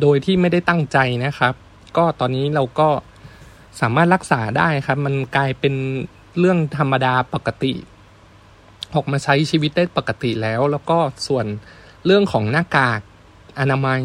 [0.01, 1.53] โดยที่ไม่ได้ตั้งใจนะครับ
[1.97, 2.89] ก็ตอนนี้เราก็
[3.81, 5.73] สามารถรักษาได้ครับ มันกลายเป็น
[6.39, 7.73] เรื่องธรรมดาปกติ
[8.95, 11.45] ออกมาใช้ชีวิตได้ปกติแล้ว แล้วก็ส่วน
[12.05, 13.01] เรื่องของหน้ากาก
[13.59, 14.01] อนามัย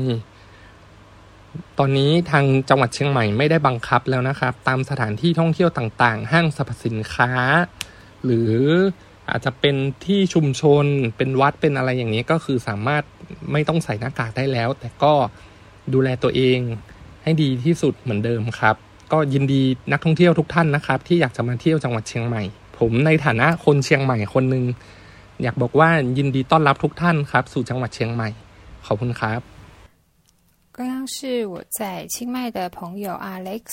[1.79, 7.31] ตอนนี้ทางจังหวัดเชียงใหม่ไม่ได้บังคับแล้วนะครับ ตามสถานที่ท่องเที่ยวต่างๆ ห้างสรรพสินค้า
[8.25, 8.53] หรือ
[9.31, 10.85] อาจจะเป็นที่ชุมชน
[11.17, 13.03] เป็นวัดเป็นอะไรอย่างนี้ก็คือสามารถ
[13.53, 15.13] ไม่ต้องใส่หน้ากากได้แล้ว แต่ก็
[15.93, 16.59] ดูแลตัวเอง
[17.23, 18.77] ให้ดีที่สุดเหมือนเดิมครับ
[19.13, 22.43] ก็ยินดีนักท่องเที่ยวทุกท่านนะครับ ที่อยากจะมาเที่ยวจังหวัดเชียงใหม่
[22.80, 24.64] ผมในฐานะคนเชียงใหม่คนหนึ่ง
[25.42, 28.30] อยากบอกว่ายินดีต้อนรับทุกท่านครับ สู่จังหวัดเชียงใหม่
[28.86, 29.42] ขอบคุณครับ
[30.76, 33.64] 刚刚是我在清迈的朋友 Alex，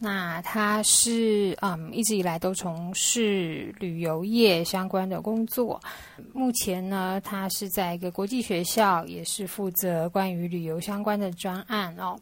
[0.00, 5.80] 那他是嗯一直以来都从事旅游业相关的工作，
[6.32, 12.18] 目前呢，他是在一个国际学校，也是负责关于旅游相关的专案哦。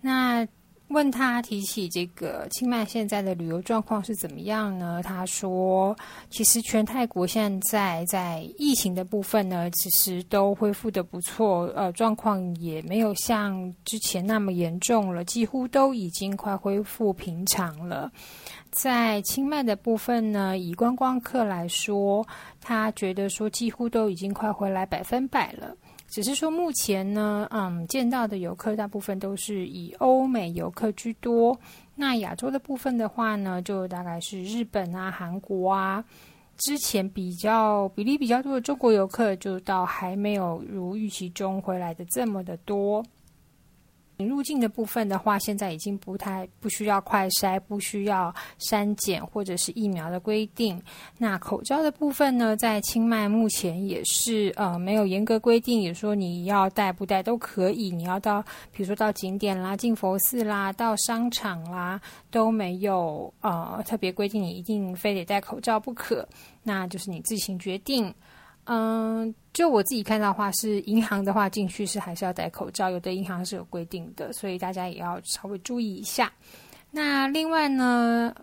[0.00, 0.46] 那
[0.91, 5.01] 问他提起这个清迈现在的旅游状况是怎么样呢？
[5.03, 5.95] 他说，
[6.29, 18.11] 其实全泰国现在在疫情的部分呢，其实都恢复的不错，呃，状况也没有像之前那么严重了，几乎都已经快恢复平常了。
[18.69, 22.25] 在清迈的部分呢，以观光客来说，
[22.61, 25.75] 他觉得说几乎都已经快回来百分百了。
[26.11, 31.57] 只是说目前呢，嗯，见到的游客大部分都是以欧美游客居多。
[31.95, 36.03] 那亚洲的部分的话呢，就大概是日本啊、韩国啊。
[36.57, 43.03] 之前比较比例比较多的中国游客，就到还没有如预期中回来的这么的多。
[44.27, 50.81] 入境的部分的话，现在已经不太不需要快筛，不需要删检或者是疫苗的规定。
[51.17, 57.91] 那口罩的部分呢，在清迈目前也是呃没有严格规定，也说你要戴不戴都可以。
[57.91, 66.27] 你要到比如说到景点啦、进佛寺啦、到商场啦，都没有呃特别规定你一定非得戴口罩不可。
[66.63, 68.13] 那就是你自行决定。
[68.73, 76.31] 嗯，就我自己看到的话，是银行的话进去是还是要戴口罩，有的银行是有规定的，所以大家也要稍微注意一下。
[76.89, 78.33] 那另外呢，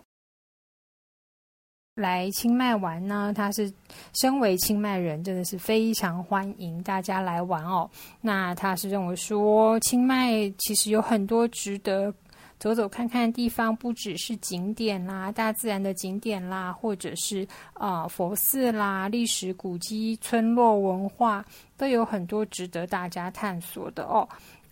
[1.95, 3.73] 来清迈玩呢，他是
[4.13, 7.89] 身为清迈人，真的是非常欢迎大家来玩哦。
[8.21, 12.13] 那他是认为说，清迈其实有很多值得。
[12.59, 21.45] 走走看看地方，不只是景点啦，大自然的景点啦，或者是、呃、佛寺啦、历史古迹、村落文化，
[21.77, 24.27] 都有很多值得大家探索的哦。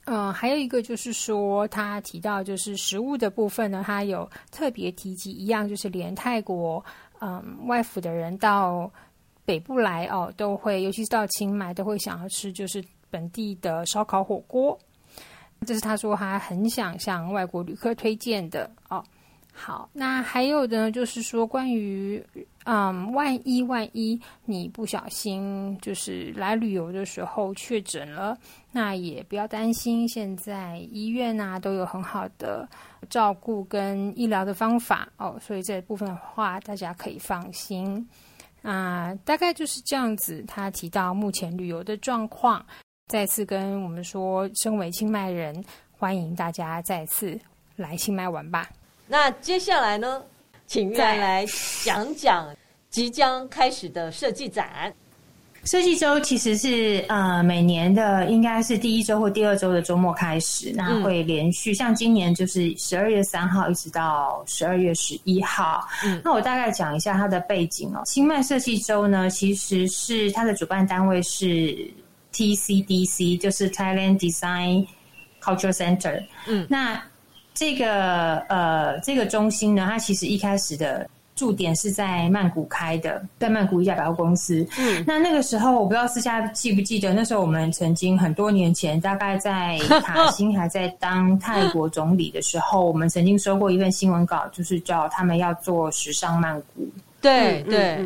[0.10, 6.84] 嗯、还有一个就是说，他提到就是食物的部分呢，他有特别提及一样，就是连泰国
[7.20, 8.92] 嗯外府的人到
[9.46, 14.78] 北部来哦，都会，尤其是到清迈，都会想要吃就是本地的烧烤火锅。
[15.66, 19.04] 这是他说他很想向外国旅客推荐的哦。
[19.60, 22.24] 好，那还有呢，就是说关于
[22.66, 28.38] 嗯，万一万一你不小心就是来旅游的时候确诊了，
[28.72, 32.70] 那也不要担心，现在医院啊都有很好的
[33.10, 38.08] 照顾跟医疗的方法哦，所以这部分的话大家可以放心
[38.62, 39.12] 啊。
[39.26, 42.64] 大概就是这样子，他提到目前旅游的状况。
[43.08, 45.64] 再次跟我们说，身为清迈人，
[45.98, 47.40] 欢迎大家再次
[47.78, 48.70] 来清迈玩吧。
[49.08, 50.22] 那接下来呢，
[50.66, 51.46] 请再来
[51.86, 52.54] 讲讲
[52.90, 54.94] 即将开始的设计展。
[55.64, 65.88] 设计周其实是呃每年的应该是第一周或第二周的周末开始，那会连续、嗯、像今年就是十二月三号一直到十二月十一号。
[66.04, 68.02] 嗯，那我大概讲一下它的背景哦。
[68.06, 71.90] 清迈设计周呢，其实是它的主办单位是
[72.38, 74.86] TCDC，就是 Thailand Design
[75.42, 76.24] Culture Center。
[76.48, 77.02] 嗯，那
[77.54, 81.10] 这个呃这个中心呢，它其实一开始的。
[81.38, 84.68] 驻点是在曼谷开的，在曼谷一家百货公司。
[84.80, 96.90] 嗯，那那个时候我不知道私下记不记得，那时候我们曾经很多年前，大概在 卡辛还在当泰国总理的时候，我们曾经收过一份新闻稿，就是叫他们要做时尚曼谷。
[97.22, 98.04] 对对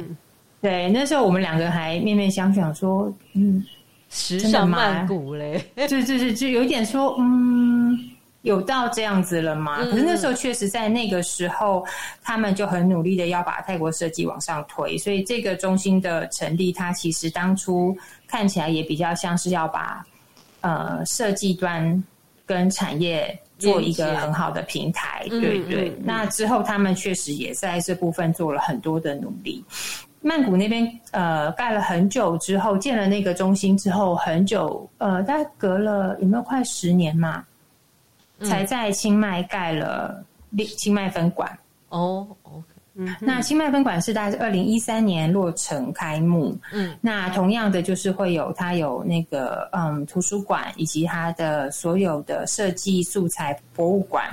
[0.62, 3.64] 对，那时候我们两个还面面相觑，说嗯，
[4.12, 7.98] 时尚曼谷嘞， 就就就就有点说嗯。
[8.44, 9.84] 有到这样子了吗？
[9.84, 11.86] 可是那时候确实在那个时候，
[12.24, 17.96] 他们就很努力的要把泰国设计往上推，所以这个中心的成立，它其实当初
[18.26, 20.04] 看起来也比较像是要把
[20.62, 22.04] 呃设计端
[22.44, 25.96] 跟产业做一个很好的平台，对对。
[26.04, 29.64] 那之后他们确实也在这部分做了很多的努力。
[30.22, 37.44] 曼谷那边呃盖了很久之后，建了那个中心之后很久，呃大概隔了有没有快十年嘛？
[38.44, 40.24] 才在清迈盖了
[40.78, 41.52] 清迈分馆。
[41.90, 54.30] 哦，OK，嗯，那清迈分馆是大概是二零一三年落成开幕，嗯，那同样的就是会有它有那个嗯图书馆以及它的所有的设计素材博物馆。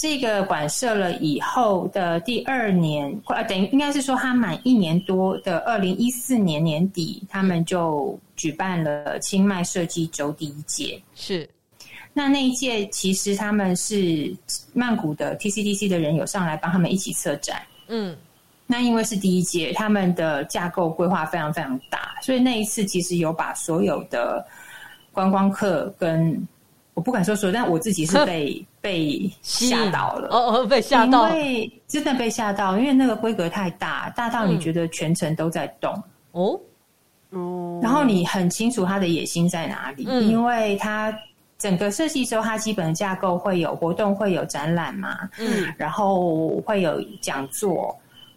[0.00, 11.46] 这个馆设了以后的第二年，呃，等于应该是说他满一年多的二零一四年年底，他们就举办了清迈设计周第一届，是。
[12.14, 14.34] 那那一届其实他们是
[14.72, 18.16] 曼谷的 TCDC 的人有上来帮他们一起策展，嗯，
[18.66, 24.42] 那因为是第一届，他们的架构规划非常非常大，所以那一次其实有把所有的
[25.12, 26.42] 观光客跟
[26.94, 35.92] 我不敢说说，但我自己是被被吓到了，哦哦，被吓到，因为真的被吓到，因为那个规格太大，大到你觉得全程都在动，
[36.32, 36.60] 哦。
[37.30, 41.12] 哦，然后你很清楚他的野心在哪里，嗯，因为他。
[41.60, 47.94] 整个设计周，它基本的架构会有活动，会有展览嘛，嗯，然后会有讲座，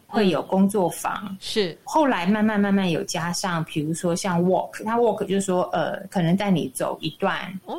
[0.07, 1.77] 会有工作坊，嗯、是。
[1.85, 7.77] 后来慢慢慢慢有加上，比如说像 walk，那 walk 就是说，呃，可能带你走一段，哦。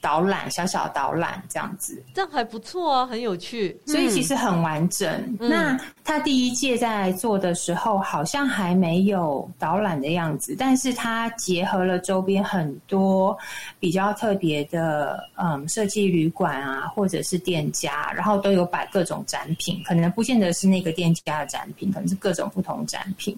[0.00, 5.08] 导览，小小导览这样子，这样还不错啊，很有趣，所以其实很完整。
[5.40, 13.36] 嗯、那他第一届在做的时候，好像还没有导览的样子，但是他结合了周边很多
[13.78, 23.36] 比较特别的，嗯，设计旅馆啊，或者是店家，然后都有摆各种展品，可能不见得是那个店家的展品，可能是各种不同展品。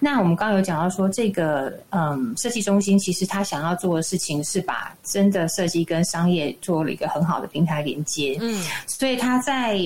[0.00, 9.80] 那我们刚刚有讲到说，这个嗯，设计中心其实他想要做的事情是把真的设计跟跟商业做了一个很好的平台连接，嗯，所以他在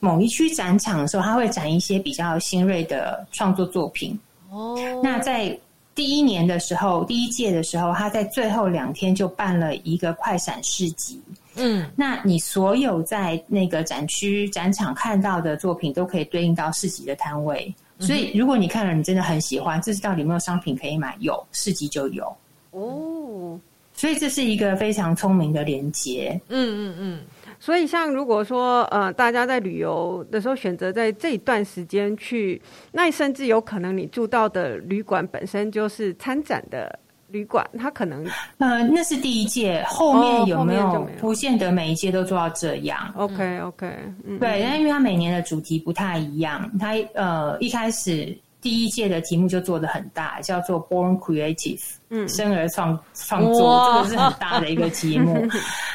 [0.00, 4.18] 某一区展场的时候，他会展一些比较新锐的创作作品。
[4.50, 5.56] 哦，那在
[5.94, 11.20] 第一年的时候，第一届的时候，他在最后两天就办了一个快闪市集。
[11.54, 17.72] 嗯，那你所有在那个展区展场看到的作品，都可以对应到市集的摊位。
[18.00, 21.16] 所以，如果你看了，你真的很喜欢，这是到底有没有商品可以买？
[21.20, 22.24] 有，市集就有。
[22.72, 23.56] 哦。
[24.00, 27.20] 所以这是一个非常聪明的连接，嗯嗯嗯。
[27.58, 32.58] 所以像如果说呃，大家在旅游的时候选择在这一段时间去，
[32.92, 40.80] 那甚至有可能你住到的旅馆本身就是参展的旅馆，它可能呃，那是第一届，后面有没有？
[40.80, 43.12] 哦、没有不见得每一届都做到这样。
[43.18, 43.86] OK OK，
[44.24, 48.34] 嗯，对，因为它每年的主题不太一样，它呃一开始。
[48.60, 53.96] 第一届的题目就做的很大，叫做 Born Creative，嗯，生而创创作，哇。
[53.96, 55.46] 这个是很大的一个题目，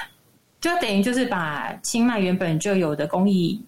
[0.59, 3.63] 就等于就是把清迈原本就有的工艺、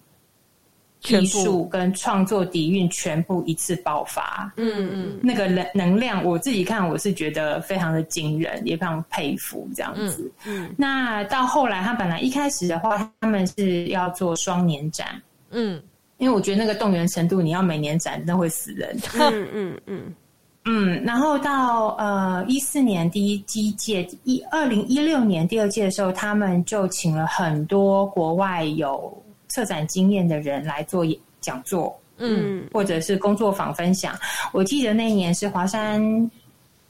[1.08, 10.30] 艺术跟创作底蕴全部一次爆发，嗯嗯，那个能能量，我自己看我是觉得非常的惊人，也非常佩服这样子。
[10.44, 10.74] 嗯，嗯。
[10.76, 15.80] 那到后来，他本来一开始的话，他们是要做双年展，嗯。
[16.18, 18.98] 因为我觉得那个动员程度，你要每年展，那会死人。
[19.14, 20.14] 嗯嗯嗯
[20.66, 21.04] 嗯。
[21.04, 23.38] 然后到呃一四年第一
[23.72, 29.16] 届，一二零一六年第二届的时候，他们就请了很多国外有
[29.46, 31.06] 策展经验的人来做
[31.40, 34.18] 讲座，嗯，或者是工作坊分享。
[34.52, 36.02] 我记得那一年是华山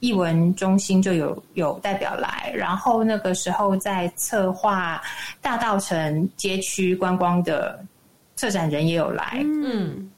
[0.00, 5.02] 艺文中心就有有代表来，然后那个时候在策划
[5.42, 7.78] 大道城街区观光的。
[8.38, 10.08] 策展人也有来，嗯，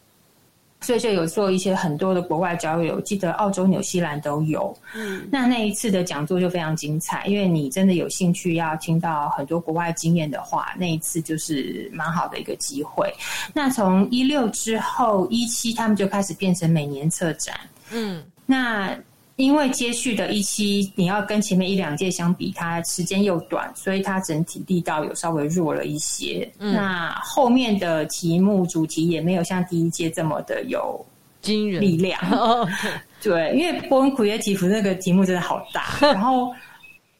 [0.83, 4.77] 所以就有做一些很多的国外交流，记得澳洲、纽西兰都有。
[4.95, 13.11] 嗯，那那一次的讲座就非常精彩，因为你真的有兴趣要听到很多国外经验的话，那一次就是蛮好的一个机会。
[13.55, 17.59] 那从一六之后，一七他们就开始变成每年策展。
[17.91, 18.95] 嗯，那。
[19.41, 26.47] 因为接续的一期，你要跟前面一两届相比，它时间又短，所以它整体力道有稍微弱了一些。
[26.59, 31.03] 嗯、那后面的题目主题也没有像第一届这么的有
[31.41, 32.21] 惊人力量。
[33.23, 36.53] 对，因为波恩库耶吉夫那个题目真的好大， 然后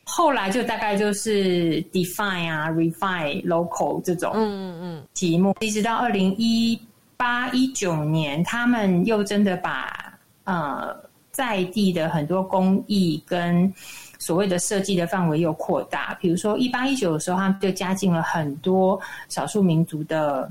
[0.05, 6.79] 后来就大概就是 define 啊，refine local 这种嗯嗯题目，一直到二零一
[7.17, 10.13] 八一九年，他们又真的把
[10.45, 11.09] 呃。
[11.31, 13.73] 在地的很多工艺跟
[14.19, 20.51] 所谓的设计的范围又扩大，比如说一八一九的时候，他们就加进了很多少数民族的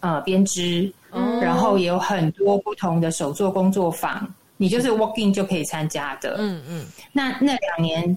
[0.00, 6.36] 呃编织，嗯、然后也有很多不同的手作工作坊，你就是 walking 就可以参加的。
[6.38, 6.86] 嗯嗯。
[7.10, 8.16] 那那两年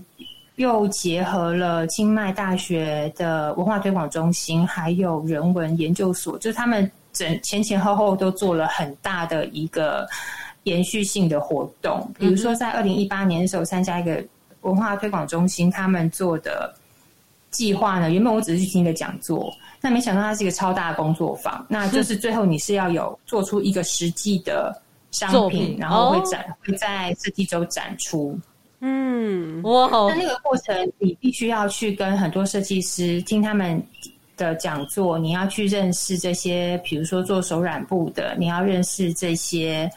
[0.58, 10.08] 又结合了清迈大学的文化推广中心，还有人文研究所，就是他们整前前后后都做了很大的一个。
[10.64, 14.24] 延续性的活动，比如说在二零一八年的时候参加一个
[14.62, 16.72] 文化推广中心他们做的
[17.50, 19.52] 计划呢，原本我只是去听一个讲座，
[19.82, 24.72] 那没想到它是一个超大的工作坊，那就是最后你是要有做出一个实际的
[25.10, 28.38] 商品，然后会展会在设计周展出。
[28.82, 33.84] 嗯，哇，那那个过程你必须要去跟很多设计师听他们
[34.38, 39.92] 的讲座，你要去认识这些，比如说做手染布的，你要认识这些。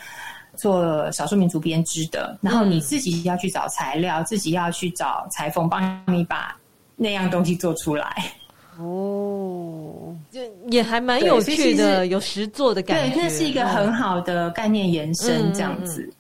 [0.57, 6.57] 做少数民族编织的，然后你自己要去找材料，嗯、自己要去找裁缝，帮你把
[6.97, 8.33] 那样东西做出来。
[8.79, 13.15] 哦，就也还蛮有趣的，有实作的感觉。
[13.15, 16.03] 对，那是一个很好的概念延伸，这样子。
[16.03, 16.15] 嗯嗯、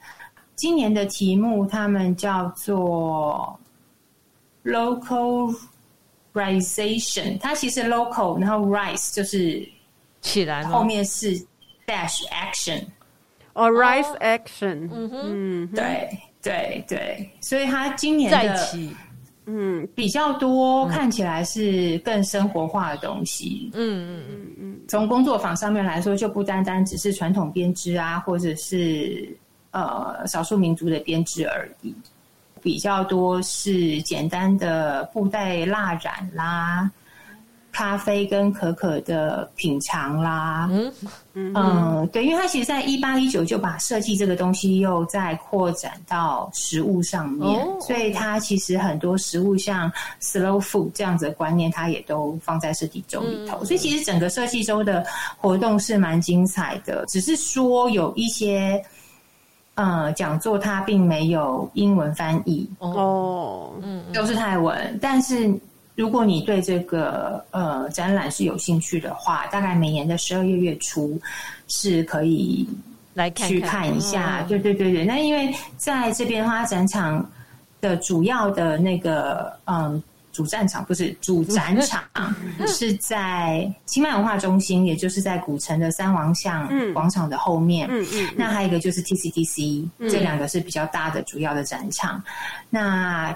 [0.55, 3.59] 今年的题目他们叫做
[4.65, 9.69] localization，它其实 local，然后 rise 就是
[10.23, 11.37] 起来，后面是
[11.87, 12.85] dash action。
[13.55, 16.11] 哦，rise action，嗯哼，对
[16.43, 18.69] 对对，所以他今年的
[19.47, 24.81] 嗯比较多，看起来是更生活化的东西，嗯嗯嗯嗯。
[24.89, 29.29] 从工作坊上面来说，就不单单只是传统编织啊，或者是
[29.71, 31.95] 呃少数民族的编织而已，
[32.63, 36.91] 比较多是简单的布袋蜡染啦。
[37.75, 40.93] 咖啡跟可可的品尝啦，嗯。
[41.37, 49.91] 嗯，嗯，对，因为它其实，在一八一九就把设计这个东西又再扩展到食物上面，哦、所以它其实很多食物像
[50.23, 53.59] slow food 这样子的观念，它也都放在设计周里头。
[53.63, 55.05] 嗯、所以其实整个设计周的
[55.37, 58.81] 活动是蛮精彩的，只是说有一些
[59.75, 65.53] 呃讲座它并没有英文翻译哦，嗯，都是泰文，但是。
[65.95, 71.21] 如果你对这个呃展览是有兴趣的话，大概每年的十二月月初
[71.69, 72.69] 是可以
[73.15, 74.43] 来去看一下。
[74.49, 77.25] 对对对对，那因为在这边的话，展场
[77.81, 82.03] 的主要的那个嗯主战场不是主展 场
[82.67, 87.87] 是在清迈文化中心，也就是在古城的三王巷广场的后面。
[87.89, 88.29] 嗯嗯。
[88.37, 92.21] 那还有一个就是 TCTC，这两个是比较大的主要的展场。
[92.69, 93.33] 那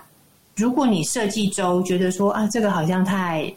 [0.59, 3.55] 如果你设计周觉得说啊，这个好像太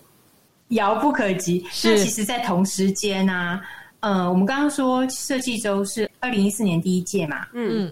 [0.70, 3.62] 遥不可及，那其实，在同时间呢、啊，
[4.02, 7.92] 呃，我们刚刚说设计周是二零一四年第一届嘛，嗯，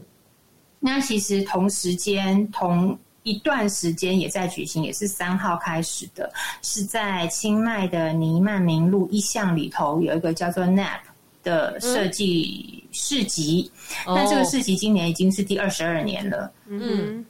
[0.79, 6.31] 那其实同时间同一段时间也在举行，也是三号开始的，
[6.61, 10.99] 是在清迈的尼曼明路一巷里头有一个叫做 NAP
[11.43, 13.71] 的设计市集，
[14.05, 17.25] 那、嗯、这个市集今年已经是第二十二年了，嗯。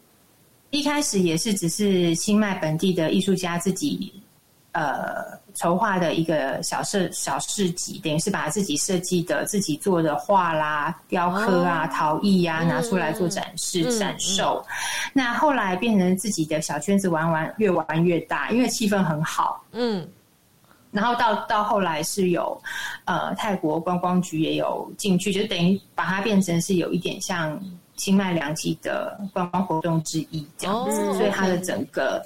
[0.72, 4.13] 嗯一开始也是只是清迈本地的艺术家自己
[4.74, 14.63] 呃筹划的一个小设小市集，等于是把自己设计的、自己做的画啦、雕刻啊、哦、陶艺呀、啊、拿出来做展示、嗯、展售。
[14.63, 19.65] 嗯嗯、那后来变成自己的小圈子玩玩，越玩越大，因为气氛很好。
[19.72, 20.07] 嗯，
[20.91, 22.61] 然后到到后来是有
[23.05, 27.59] 呃泰国观光局也有进去，就等于把它变成是有一点像。
[28.00, 31.18] 清迈两季的观光活动之一，这样子，oh.
[31.18, 32.26] 所以它的整个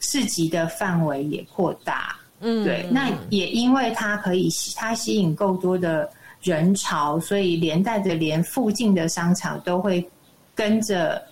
[0.00, 2.16] 市集的范围也扩大。
[2.40, 2.86] 嗯，对。
[2.90, 6.10] 那也因为它可以吸，它吸引够多的
[6.42, 10.06] 人潮，所以连带着连附近的商场都会
[10.54, 11.22] 跟着。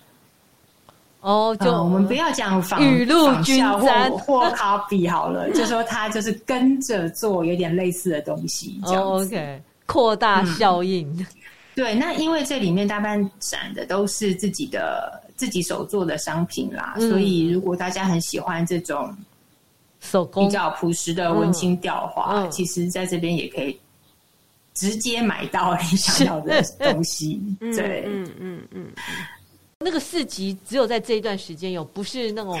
[1.21, 9.07] 哦，oh, 就、呃、我们不要讲仿雨露均沾或 copy 好了，就说它就是跟着做有点类似的东西，这样子。
[9.07, 9.61] Oh, OK。
[9.87, 11.07] 扩大效应。
[11.19, 11.25] 嗯、
[11.75, 19.13] 对，那因为这里面大半展的都是自己的自己手做的商品啦，嗯、所以如果大家很喜欢这种
[19.99, 23.77] 手工比较朴实的文青调的话，嗯嗯、其实在这边也可以
[24.73, 27.41] 直接买到你想要的东西。
[27.59, 28.87] 对，嗯嗯嗯。
[29.79, 32.57] 那个市集只有在这一段时间有，不是那种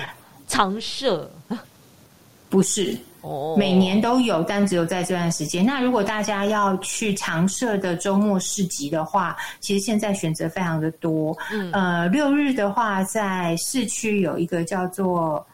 [0.47, 1.31] 常设，
[2.49, 5.65] 不是哦，每年都有，但只有在这段时间。
[5.65, 11.35] 那如果大家要去常设的周末市集的话，其实现在选择非常的多。
[11.51, 15.45] 嗯，呃，六日的话，在市区有一个叫做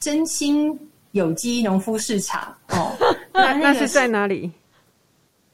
[0.00, 0.76] 真心
[1.10, 2.92] 有机农夫市场 哦，
[3.32, 4.50] 那那是在哪里？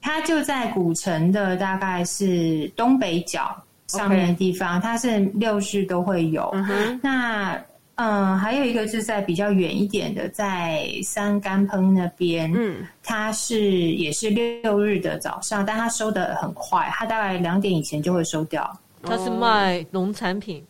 [0.01, 3.55] 它就在古城的大概是东北角。
[3.89, 6.43] 上面的地方.它是六日都会有。
[6.53, 7.01] Uh.
[7.03, 7.59] 那
[8.01, 18.73] 嗯，还有一个是在比较远一点的，在三干烹那边，嗯，它是也是六日的早上，但它收的很快，它大概两点以前就会收掉。
[19.03, 20.65] 它是卖农产品？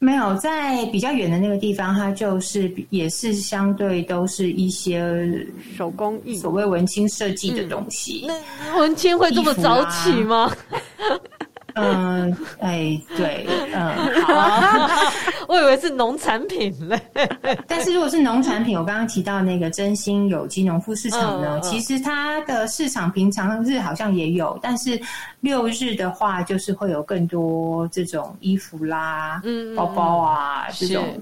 [0.00, 5.46] 没有，在比较远的那个地方，它就是也是相对都是一些
[5.76, 8.26] 手工艺，所谓文青设计的东西。
[8.28, 10.52] 嗯、那文青会这么早起吗？
[11.82, 14.88] 嗯，哎，对，嗯，好啊，
[15.48, 17.00] 我以为是农产品嘞。
[17.66, 25.00] 但是如果是农产品，我刚刚提到那个真心有机农夫市场呢，其实它的市场平常日好像也有，但是
[25.40, 31.18] 六日的话，就是会有更多这种衣服啦、嗯，包包啊这种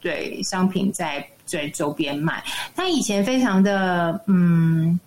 [0.00, 2.42] 对商品在在周边卖。
[2.74, 4.98] 它以前非常的嗯。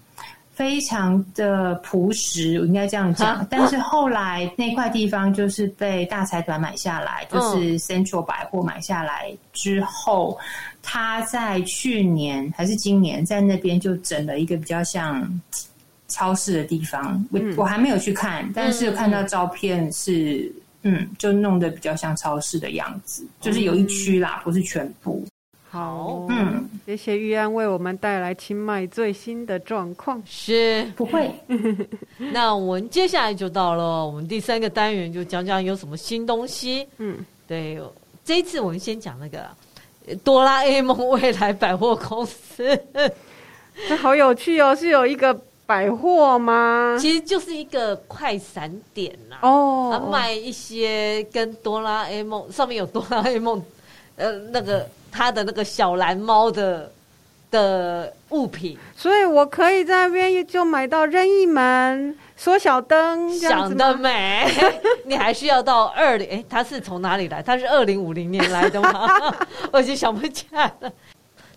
[0.54, 3.38] 非常的朴实，我应该这样讲。
[3.38, 10.38] 啊、但是后来那块地方就是被大财团买下来，嗯、就是 Central 百货买下来之后，
[10.82, 15.28] 他在去年还是今年在那边就整了一个比较像
[16.08, 17.26] 超市的地方。
[17.32, 25.26] 我、嗯、我还没有去看，但是看到照片是，嗯，嗯，就弄得比较像超市的样子，就是有一区啦，不是全部。
[25.74, 30.22] 好，嗯，谢谢玉安为我们带来清迈最新的状况。
[30.24, 31.32] 是，不会。
[32.32, 36.88] 那我们接下来就到了我们第三个单元，就讲讲有什么新东西。
[37.00, 37.18] 嗯，
[37.48, 37.82] 对，
[38.24, 39.48] 这一次我们先讲那个
[40.24, 42.80] 哆啦 A 梦未来百货公司，
[43.90, 44.76] 这好有趣哦！
[44.76, 46.96] 是有一个百货吗？
[47.02, 49.38] 其实就是一个快闪点呐。
[49.42, 53.60] 哦，卖一些跟哆啦 A 梦上面有哆啦 A 梦，
[54.18, 54.88] 呃，那个。
[55.14, 56.92] 他的那个小蓝猫的
[57.52, 64.48] 的物品，所以我可以在那边就买到任意门、缩小灯，想得美！
[65.06, 66.28] 你还需要到二零？
[66.28, 67.44] 哎，他是从哪里来？
[67.44, 69.08] 他是二零五零年来的吗？
[69.72, 70.92] 我已经想不起来了。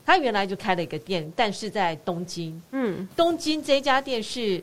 [0.04, 2.61] 他原来就开了一个店，但是在东京。
[2.72, 4.62] 嗯，东京这家店是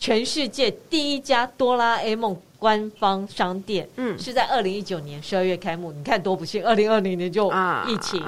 [0.00, 2.36] 全世界第一家哆啦 A 梦。
[2.62, 5.90] 官方商店，嗯，是在二零一九年十二月开幕。
[5.90, 7.50] 你看多不幸，二零二零年就
[7.88, 8.22] 疫情。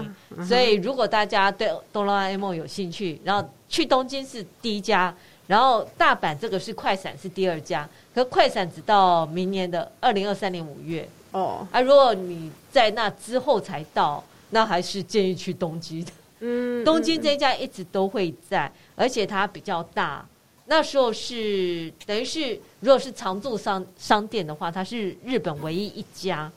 [0.45, 5.15] 所以如果大家对哆啦 A 梦有兴趣，然后去东京是第一家，
[5.47, 7.89] 然后大阪这个是快闪是第二家。
[8.13, 11.65] 可快闪只到明年的二零二三年五月哦。
[11.71, 14.21] 啊，如果你在那之后才到，
[14.51, 16.11] 那还是建议去东京的。
[16.41, 20.27] 嗯，东京这一家一直都会在，而且它比较大。
[20.67, 26.51] 那时候是等于是，如果是常驻商商店的话，它是日本唯一一家，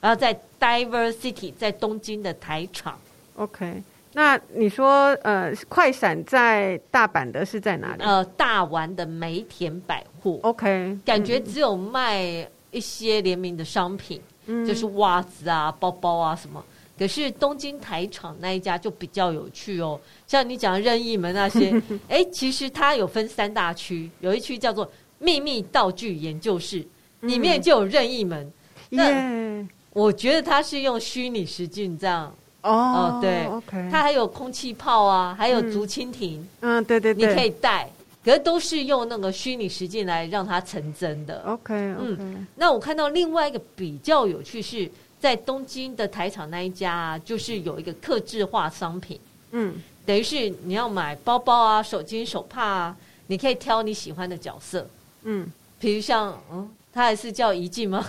[0.00, 2.98] 然后在 Diversity 在东京的台场。
[3.34, 3.82] OK，
[4.12, 8.02] 那你说呃，快闪在大阪的是在哪里？
[8.02, 10.38] 呃，大丸的梅田百货。
[10.42, 16.64] OK，感觉只有卖一些联名的商品，嗯、就是袜子啊、包包啊什么。
[16.98, 26.84] 可是东京台场那一家就比较有趣哦，像你讲的任意门那些， 哎，其实它有分三大区，有一区叫做秘密道具研究室，
[27.20, 28.52] 里面就有任意门。
[28.90, 32.34] 那我觉得它是用虚拟实境这样。
[32.62, 37.88] 哦，对，OK，它还有空气炮啊，还有竹蜻蜓，嗯，对对对，你可以带，
[38.24, 41.40] 可是都是用那个虚拟实境来让它成真的。
[41.46, 44.90] OK，嗯，那我看到另外一个比较有趣是。
[45.20, 49.18] 在东京的台场那一家啊，就是有一个客制化商品，
[49.50, 49.74] 嗯，
[50.06, 52.96] 等于是你要买包包啊、手巾、手帕啊，
[53.26, 54.88] 你可以挑你喜欢的角色，
[55.24, 55.50] 嗯，
[55.80, 58.06] 比如像，嗯，他还是叫怡静吗？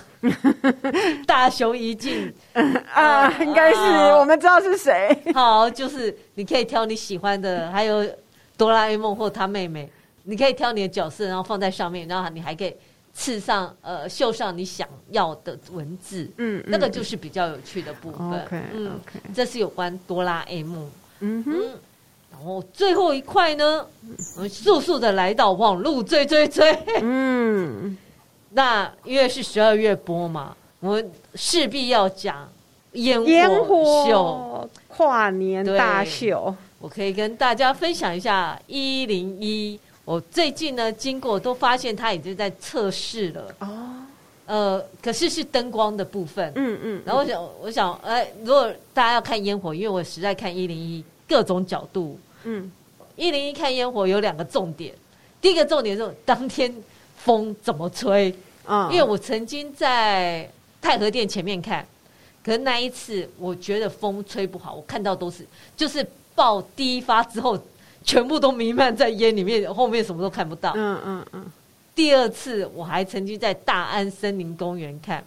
[1.26, 2.32] 大雄怡静
[2.94, 3.80] 啊，应该是，
[4.20, 5.18] 我们知道是谁。
[5.34, 8.08] 好，就是你可以挑你喜欢的，还有
[8.58, 9.92] 哆啦 A 梦或他妹妹，
[10.24, 12.76] 你可以挑你的角色，然后放在上面，然后你还可以。
[13.14, 18.28] 刺上呃，绣上你想要的文字，嗯，那个就是比较有趣的部分。
[18.42, 19.00] OK，嗯，
[19.34, 20.90] 这是有关哆啦 A 梦。
[21.20, 21.52] 嗯哼，
[22.32, 23.86] 然后最后一块呢，
[24.36, 26.72] 我们速速的来到网路追追追。
[27.02, 27.98] 嗯，
[28.52, 32.50] 那因为是十二月播嘛，我们势必要讲
[32.94, 33.20] 烟
[33.66, 36.56] 火秀、跨年大秀。
[36.80, 39.78] 我可以跟大家分享一下一零一。
[40.10, 43.56] 我最近呢，经过都发现它已经在测试了。
[43.60, 43.68] 哦，
[44.48, 46.52] 呃，可是是灯光的部分。
[46.56, 47.04] 嗯嗯。
[47.06, 52.20] 然后我想，我想，哎，如果大家要看烟火，因为我实在看一零一各种角度。
[52.44, 52.72] 嗯，
[53.16, 54.96] 一零一看烟火有两个重点，
[55.40, 56.74] 第一个重点是当天
[57.16, 58.34] 风怎么吹。
[58.66, 60.50] 嗯，因为我曾经在
[60.82, 61.86] 太和殿前面看，
[62.44, 65.46] 可是那一次我觉得风吹不好，我看到都是
[65.78, 66.04] 就是。
[66.36, 67.60] 爆第一发之后，
[68.10, 70.74] 全部都弥漫在烟里面，后面什么都看不到。
[70.76, 71.46] 嗯嗯嗯。
[71.94, 75.24] 第二次我还曾经在大安森林公园看，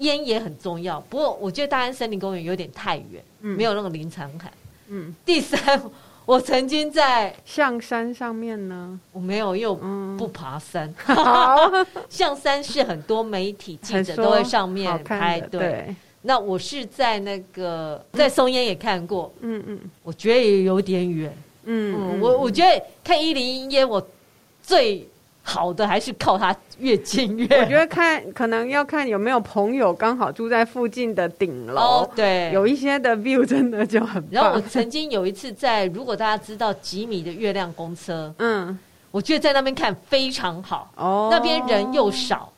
[0.00, 1.00] 烟也很重要。
[1.08, 4.52] 不过我觉得大安森林公园有点太远，嗯、没有那个临场感。
[4.88, 5.14] 嗯。
[5.24, 5.82] 第三，
[6.26, 9.76] 我曾经在象山上面呢，我没有，因为我
[10.18, 10.94] 不爬山。
[11.02, 11.56] 好，
[12.10, 15.96] 象山是很多媒体记者都会上面拍，对。
[16.24, 21.34] 那我是在那个在松烟也看过，嗯嗯，我觉得也有点远，
[21.64, 24.04] 嗯，嗯，我我觉得看一零一烟，我
[24.62, 25.08] 最
[25.42, 27.46] 好的还是靠它越近越。
[27.60, 34.30] 我觉得看可能要看有没有朋友刚好住在附近的顶楼，哦，对，有一些的 view 真的就很棒。
[34.30, 38.78] 然后我曾经有一次在，如果大家知道几米的月亮公车，嗯，
[39.10, 42.52] 我觉得在那边看非常好，哦，那边人又少，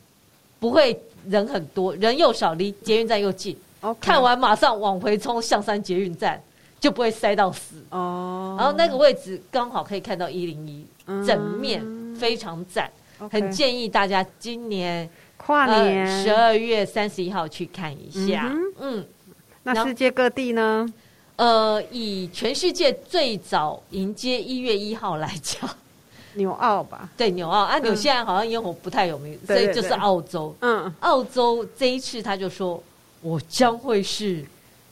[0.59, 0.99] 不会。
[1.27, 3.57] 人很多，人又少，离捷运站又近。
[3.99, 6.39] 看完马上往回冲象山捷运站，
[6.85, 7.83] 就不会塞到死。
[7.89, 10.85] 哦，然后那个位置刚好可以看到一零一
[11.25, 11.83] 整面，
[12.15, 12.87] 非常赞。
[13.31, 18.51] 很建议大家今年跨年十二月三十一号去看一下。
[18.53, 18.61] 嗯，
[18.97, 19.05] 嗯，
[19.63, 20.85] 那世界各地呢？
[21.37, 25.67] 呃，以全世界最早迎接一月一号来讲。
[26.37, 30.55] 纽澳吧，对，纽澳啊，纽西兰好像烟火不太有名，嗯、所以就是澳洲。
[30.59, 32.83] 嗯，澳洲这一次他就说，
[33.21, 34.45] 我将会是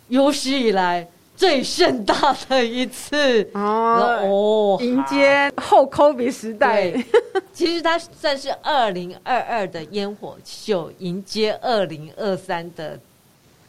[0.07, 6.93] 有史以来最盛大的一次哦，哦迎接后 COVID 时代。
[7.53, 12.99] 其实它算是二零二二的烟火秀，迎接二零二三的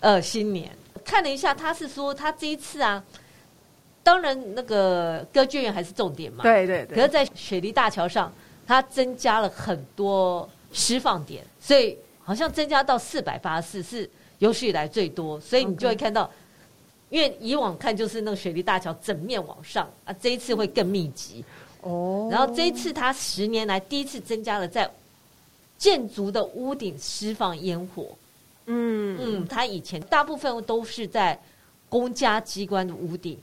[0.01, 0.71] 呃新年。
[1.05, 3.03] 看了一下，他是说他这一次啊。
[4.03, 6.43] 当然，那个歌剧院还是重点嘛。
[6.43, 6.95] 对对对。
[6.95, 8.31] 可是，在雪梨大桥上，
[8.67, 14.11] 它增加了很多释放点，所以好像增加到四百八十四，是
[14.41, 15.41] 有史以来最多。
[15.41, 16.31] 所以你就会看到，Okay.
[17.11, 21.45] 因为以往看就是那个雪梨大桥整面往上啊，这一次会更密集。
[21.83, 22.29] 哦。
[22.31, 24.91] 然后这一次，它十年来第一次增加了在
[25.79, 28.09] 建筑的屋顶释放烟火。
[28.67, 31.39] 嗯嗯，它以前大部分都是在
[31.89, 33.39] 公家机关的屋顶。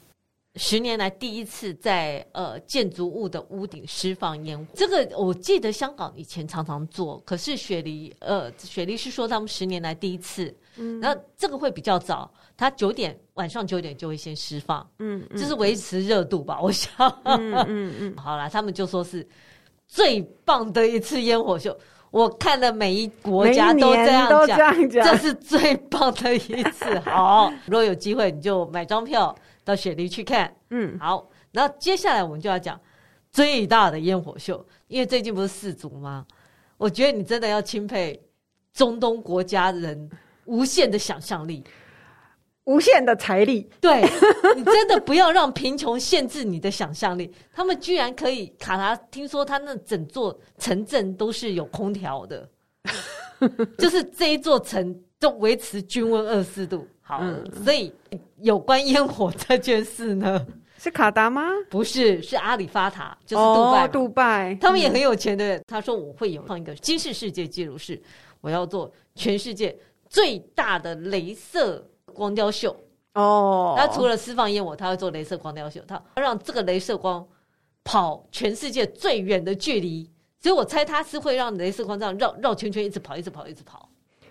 [0.55, 12.29] 十年来第一次在呃建筑物的屋顶释放烟火，这个我记得香港以前常常做，可是雪梨呃雪梨是说他们十年来第一次，嗯，然后这个会比较早，
[12.61, 16.91] 他九点晚上九点就会先释放，嗯，就是维持热度吧，我想，
[17.23, 19.27] 嗯嗯嗯， 好啦，他们就说是
[19.87, 21.75] 最棒的一次烟火秀，
[22.11, 29.35] 我看了每一国家都这样讲，这是最棒的一次，好，如果有机会你就买张票。
[29.63, 32.81] 到雪梨去看，嗯，好，然后接下来我们就要讲
[33.29, 36.25] 最大的烟火秀，因为最近不是四足吗？
[36.77, 38.19] 我觉得你真的要钦佩
[38.73, 40.09] 中东国家人
[40.45, 41.63] 无限的想象力，
[42.71, 43.69] 无限的财力。
[43.79, 44.01] 对，
[44.55, 47.31] 你真的不要让贫穷限制你的想象力。
[47.53, 52.49] 他们居然可以卡达，听说他那整座城镇都是有空调的，
[53.77, 56.87] 就是这一座城都维持均温二十四度。
[57.01, 57.93] 好，嗯、所以
[58.39, 60.47] 有关烟火这件事呢，
[60.79, 61.43] 是卡达吗？
[61.69, 63.85] 不是，是阿里发塔，就是杜拜。
[63.85, 65.57] 哦、杜拜，他们也很有钱的。
[65.57, 68.01] 嗯、他说我会有创一个金氏世界纪录，是
[68.39, 69.77] 我要做全世界
[70.09, 72.75] 最大的镭射光雕秀。
[73.13, 77.27] 哦，他除了释放烟火，他会做镭射光雕秀，他让这个镭射光
[77.83, 80.09] 跑全世界最远的距离。
[80.39, 83.89] 所以我猜他是会让镭射光这样绕绕圈圈，一直跑，一直跑，一直跑。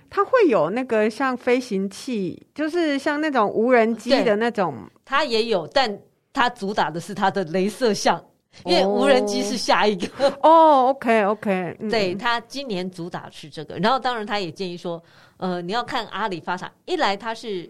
[0.09, 6.01] 它会有那个像飞行器，就是像那种无人机的那种，它也有，但
[6.33, 8.25] 它主打的是它的镭射像，
[8.65, 10.29] 因为无人机是下一个。
[10.43, 15.03] 哦，OK OK，对，他今年主打是这个，然后当然他也建议说，
[15.37, 17.69] 呃，你要看阿里发塔，一来它是，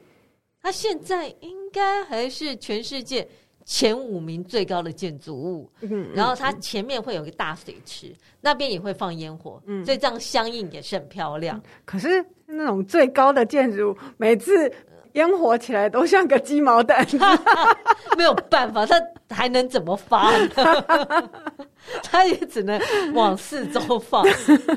[0.62, 3.26] 它现在应该还是全世界。
[3.66, 5.70] 前五名最高的建筑物，
[6.12, 11.60] 然后它前面会有个大水池，那边也会放烟火，所以这样相应也是很漂亮。
[11.84, 14.72] 可是那种最高的建筑，每次
[15.12, 17.18] 烟火起来都像个鸡毛掸子，
[18.16, 18.96] 没有办法，他
[19.28, 21.30] 还能怎么发呢？
[22.02, 22.80] 他也只能
[23.14, 24.24] 往四周放。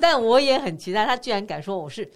[0.02, 2.10] 但我也很期待，他居然敢说我是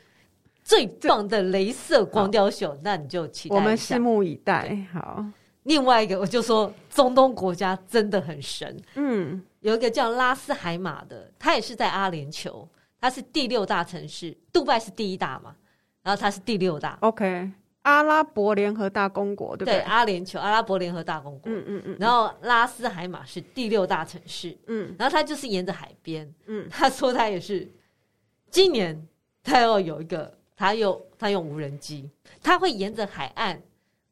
[0.63, 3.55] 最棒的镭射光雕秀，那你就期待。
[3.55, 4.77] 我们拭目以待。
[4.91, 5.23] 好，
[5.63, 8.75] 另外一个我就说，中东国家真的很神。
[8.95, 12.67] 嗯，有一个叫拉斯海马的，他也是在阿联酋，
[12.99, 15.53] 他是第六大城市，杜拜是第一大嘛。
[16.03, 17.51] 然后他是第六大，OK，
[17.87, 19.75] 阿拉伯联合大公国，对不对？
[19.75, 21.97] 对，阿联酋，阿拉伯联合大公国，嗯嗯嗯。
[21.97, 24.93] 然后拉斯海马是第六大城市，嗯。
[24.99, 26.67] 然后它就是沿着海边，嗯。
[26.69, 27.65] 他说他也是，
[28.51, 29.07] 今年
[29.41, 32.09] 他要有一个，他用他用无人机，
[32.43, 33.61] 他会沿着海岸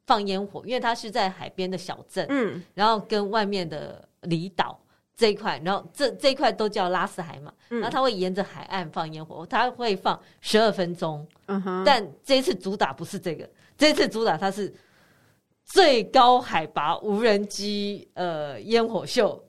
[0.07, 2.63] 放烟火，因为他是在海边的小镇，嗯。
[2.73, 4.79] 然后跟外面的离岛。
[5.17, 11.25] 这一块，然后这这一块都叫拉斯海马，嗯、然后他会沿着海岸放烟火，他会放十二分钟。
[11.45, 11.83] 嗯哼。
[11.85, 14.73] 但这一次主打不是这个，这次主打它是
[15.63, 19.43] 最高海拔无人机呃烟火秀。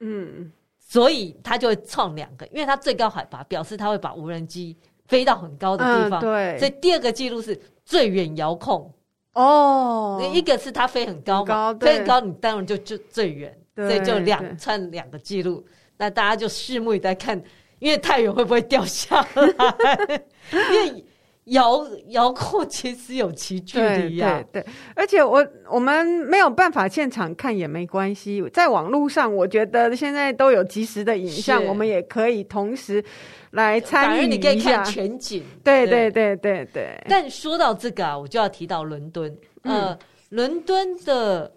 [0.00, 6.20] 嗯，所以他就会创两个，因为它最高海拔表示他会把无人机飞到很高的地方。
[6.20, 6.58] 嗯、对。
[6.58, 8.92] 所以第二个记录是最远遥控。
[9.32, 10.20] 哦。
[10.34, 13.56] 一个是它飞很高嘛，高飞很高，你当然就就最远。
[13.74, 15.62] 所以就两串两个记录，
[15.98, 17.38] 那大家就拭目以待看，
[17.78, 20.22] 因为太远会不会掉下来？
[20.50, 21.04] 因为
[21.46, 24.72] 遥遥控其实有其距离呀、啊，对对，对。
[24.94, 33.04] 而且我我们没有办法现场看也没关系，在网络上，我觉得现在都有及时的影像，我们也可以同时
[33.52, 35.42] 来参与你可以看全景。
[35.64, 37.02] 对对对对对。
[37.08, 39.98] 但说到这个啊，我就要提到伦敦，呃，嗯、
[40.30, 41.52] 伦敦的。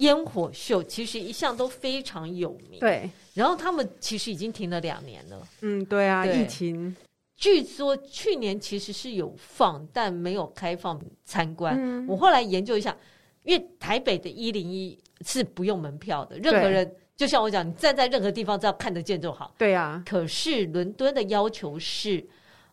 [0.00, 3.08] 烟火秀其实一向都非常有名，对。
[3.32, 6.94] 然后他们其实已经停了两年了，嗯，对啊，对疫情。
[7.36, 11.76] 据说去年其实是有放，但没有开放参观。
[11.78, 12.96] 嗯、我后来研究一下，
[13.42, 19.54] 因为台北的一零一是不用门票的，任何人就像我讲，你站在任何地方只要看得见就好。
[19.58, 20.02] 对啊。
[20.06, 22.26] 可是伦敦的要求是，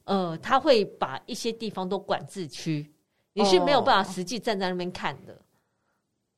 [0.05, 2.89] 呃，他会把一些地方都管制区，
[3.33, 5.33] 你是没有办法实际站在那边看的。
[5.33, 5.37] 哦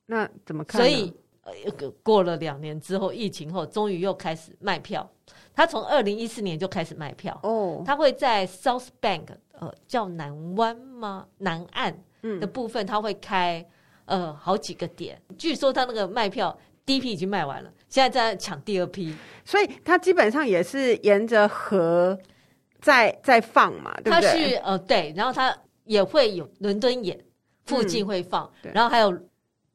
[0.08, 0.80] 那怎么看？
[0.80, 1.12] 所以，
[1.46, 5.08] 呃，过了两年之后，疫情后，终于又开始卖票。
[5.54, 7.40] 他从二零一四年就开始卖票。
[7.44, 11.28] 哦，他会在 South Bank，呃，叫南湾吗？
[11.38, 11.96] 南岸
[12.42, 13.64] 的部分，他会开
[14.06, 15.22] 呃好几个点。
[15.38, 19.16] 据说他那个卖票第一批已经卖完了，现在在抢第二批。
[19.46, 22.18] 所以，他基本上也是沿着河
[22.82, 24.22] 在在放嘛，对不对？
[24.22, 27.24] 他是呃对，然后他也会有伦敦眼
[27.66, 29.16] 附近会放，嗯、然后还有。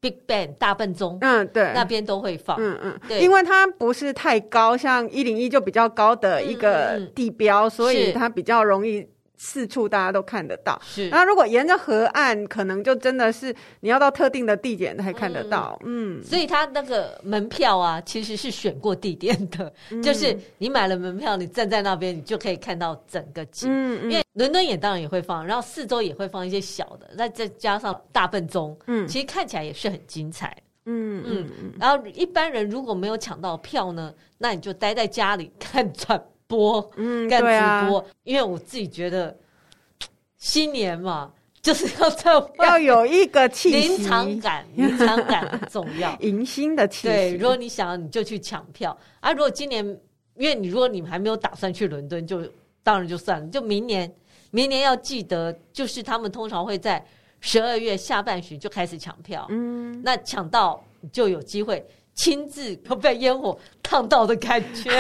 [0.01, 7.69] Big Bang 大笨钟，嗯，对，那边都会放，嗯嗯，对，因为它不是太高，像一零一就比较高的一个地标，嗯。
[7.69, 9.07] 嗯，所以它比较容易。
[9.43, 11.09] 四处大家都看得到，是。
[11.09, 15.81] 然后如果沿着河岸，可能就真的是你要到特定的地点才看得到。
[15.83, 23.71] 嗯，嗯，所以它那个门票啊，其实是选过地点的，嗯、就是你买了门票，你站在那边，你就可以看到整个景。
[23.73, 30.55] 嗯，嗯，因为伦敦眼当然也会放，然后四周也会放一些小的，那再加上大笨钟，嗯，其实看起来也是很精彩。
[30.85, 31.73] 嗯嗯嗯。
[31.79, 39.35] 然后一般人如果没有抢到票呢，那你就待在家里看转播，嗯，干直播，啊、因为我自己觉得
[40.37, 41.31] 新年嘛，
[41.63, 47.09] 就是要在 要有一个气临场感，临场感很重要， 迎新的气息。
[47.09, 49.31] 对，如果你想，你就去抢票啊。
[49.33, 49.87] 如果今年，
[50.37, 52.43] 因为你如果你还没有打算去伦敦，就
[52.83, 53.47] 当然就算了。
[53.47, 54.13] 就明年，
[54.51, 57.05] 明年要记得，就是他们通常会在
[57.41, 60.83] 十二月下半旬就开始抢票，嗯，那抢到
[61.13, 61.87] 就有机会。
[62.21, 64.91] 亲自被烟火烫到的感觉，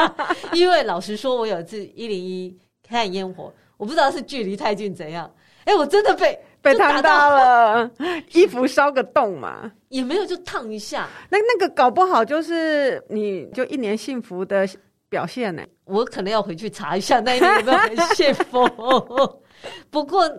[0.52, 2.54] 因为老实说，我有一次一零一
[2.86, 5.32] 看烟火，我不知道是距离太近怎样，
[5.64, 7.90] 哎，我真的被被烫到了，
[8.34, 14.68] 衣服烧个洞嘛，也没有就烫一下，那那个搞不好就是你就一年幸福的
[15.08, 15.62] 表现呢。
[15.86, 18.68] 我可能要回去查一下那一年有没有很幸福。
[19.88, 20.30] 不过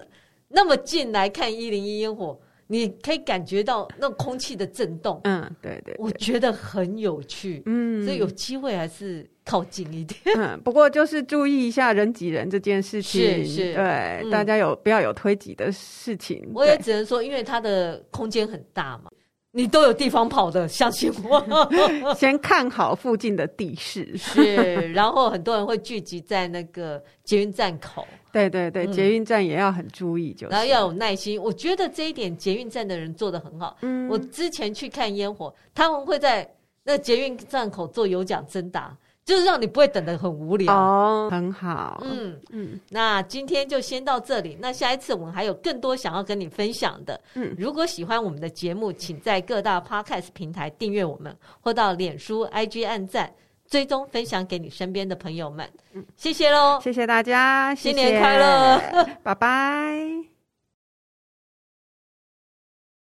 [0.49, 2.39] 那么近来看一零一烟火。
[2.67, 13.83] 你可以感觉到那空气的震动，嗯，对对，对，我觉得很有趣，嗯，所以有机会还是靠近一点，嗯，不过就是注意一下人挤人这件事情，是是，对，
[14.23, 16.45] 嗯、大家有不要有推挤的事情。
[16.53, 19.09] 我也只能说，因为它的空间很大嘛，
[19.51, 28.05] 你都有地方跑的，相信我， 先看好附近的地势，是，然后很多人会聚集在那个捷运站口。
[28.49, 31.41] 对对对，捷运站也要很注意，就是、嗯、然后要有耐心。
[31.41, 33.77] 我觉得这一点捷运站的人做的很好。
[33.81, 36.47] 嗯，我之前去看烟火，他们会在
[36.83, 42.01] 那捷运站口做有奖征答，就是让你不会等的很无聊哦，很好。
[42.05, 44.57] 嗯嗯，那今天就先到这里。
[44.59, 47.19] 那下一次我们还有更多想要跟你分享的。
[47.33, 53.33] 嗯，如果喜欢我们的节目，请在各大 Podcast 平台订阅我们，或到脸书、IG 按赞。
[53.69, 55.69] 追踪分享给你身边的朋友们，
[56.15, 60.36] 谢谢喽，谢谢大家，新年快乐，拜拜。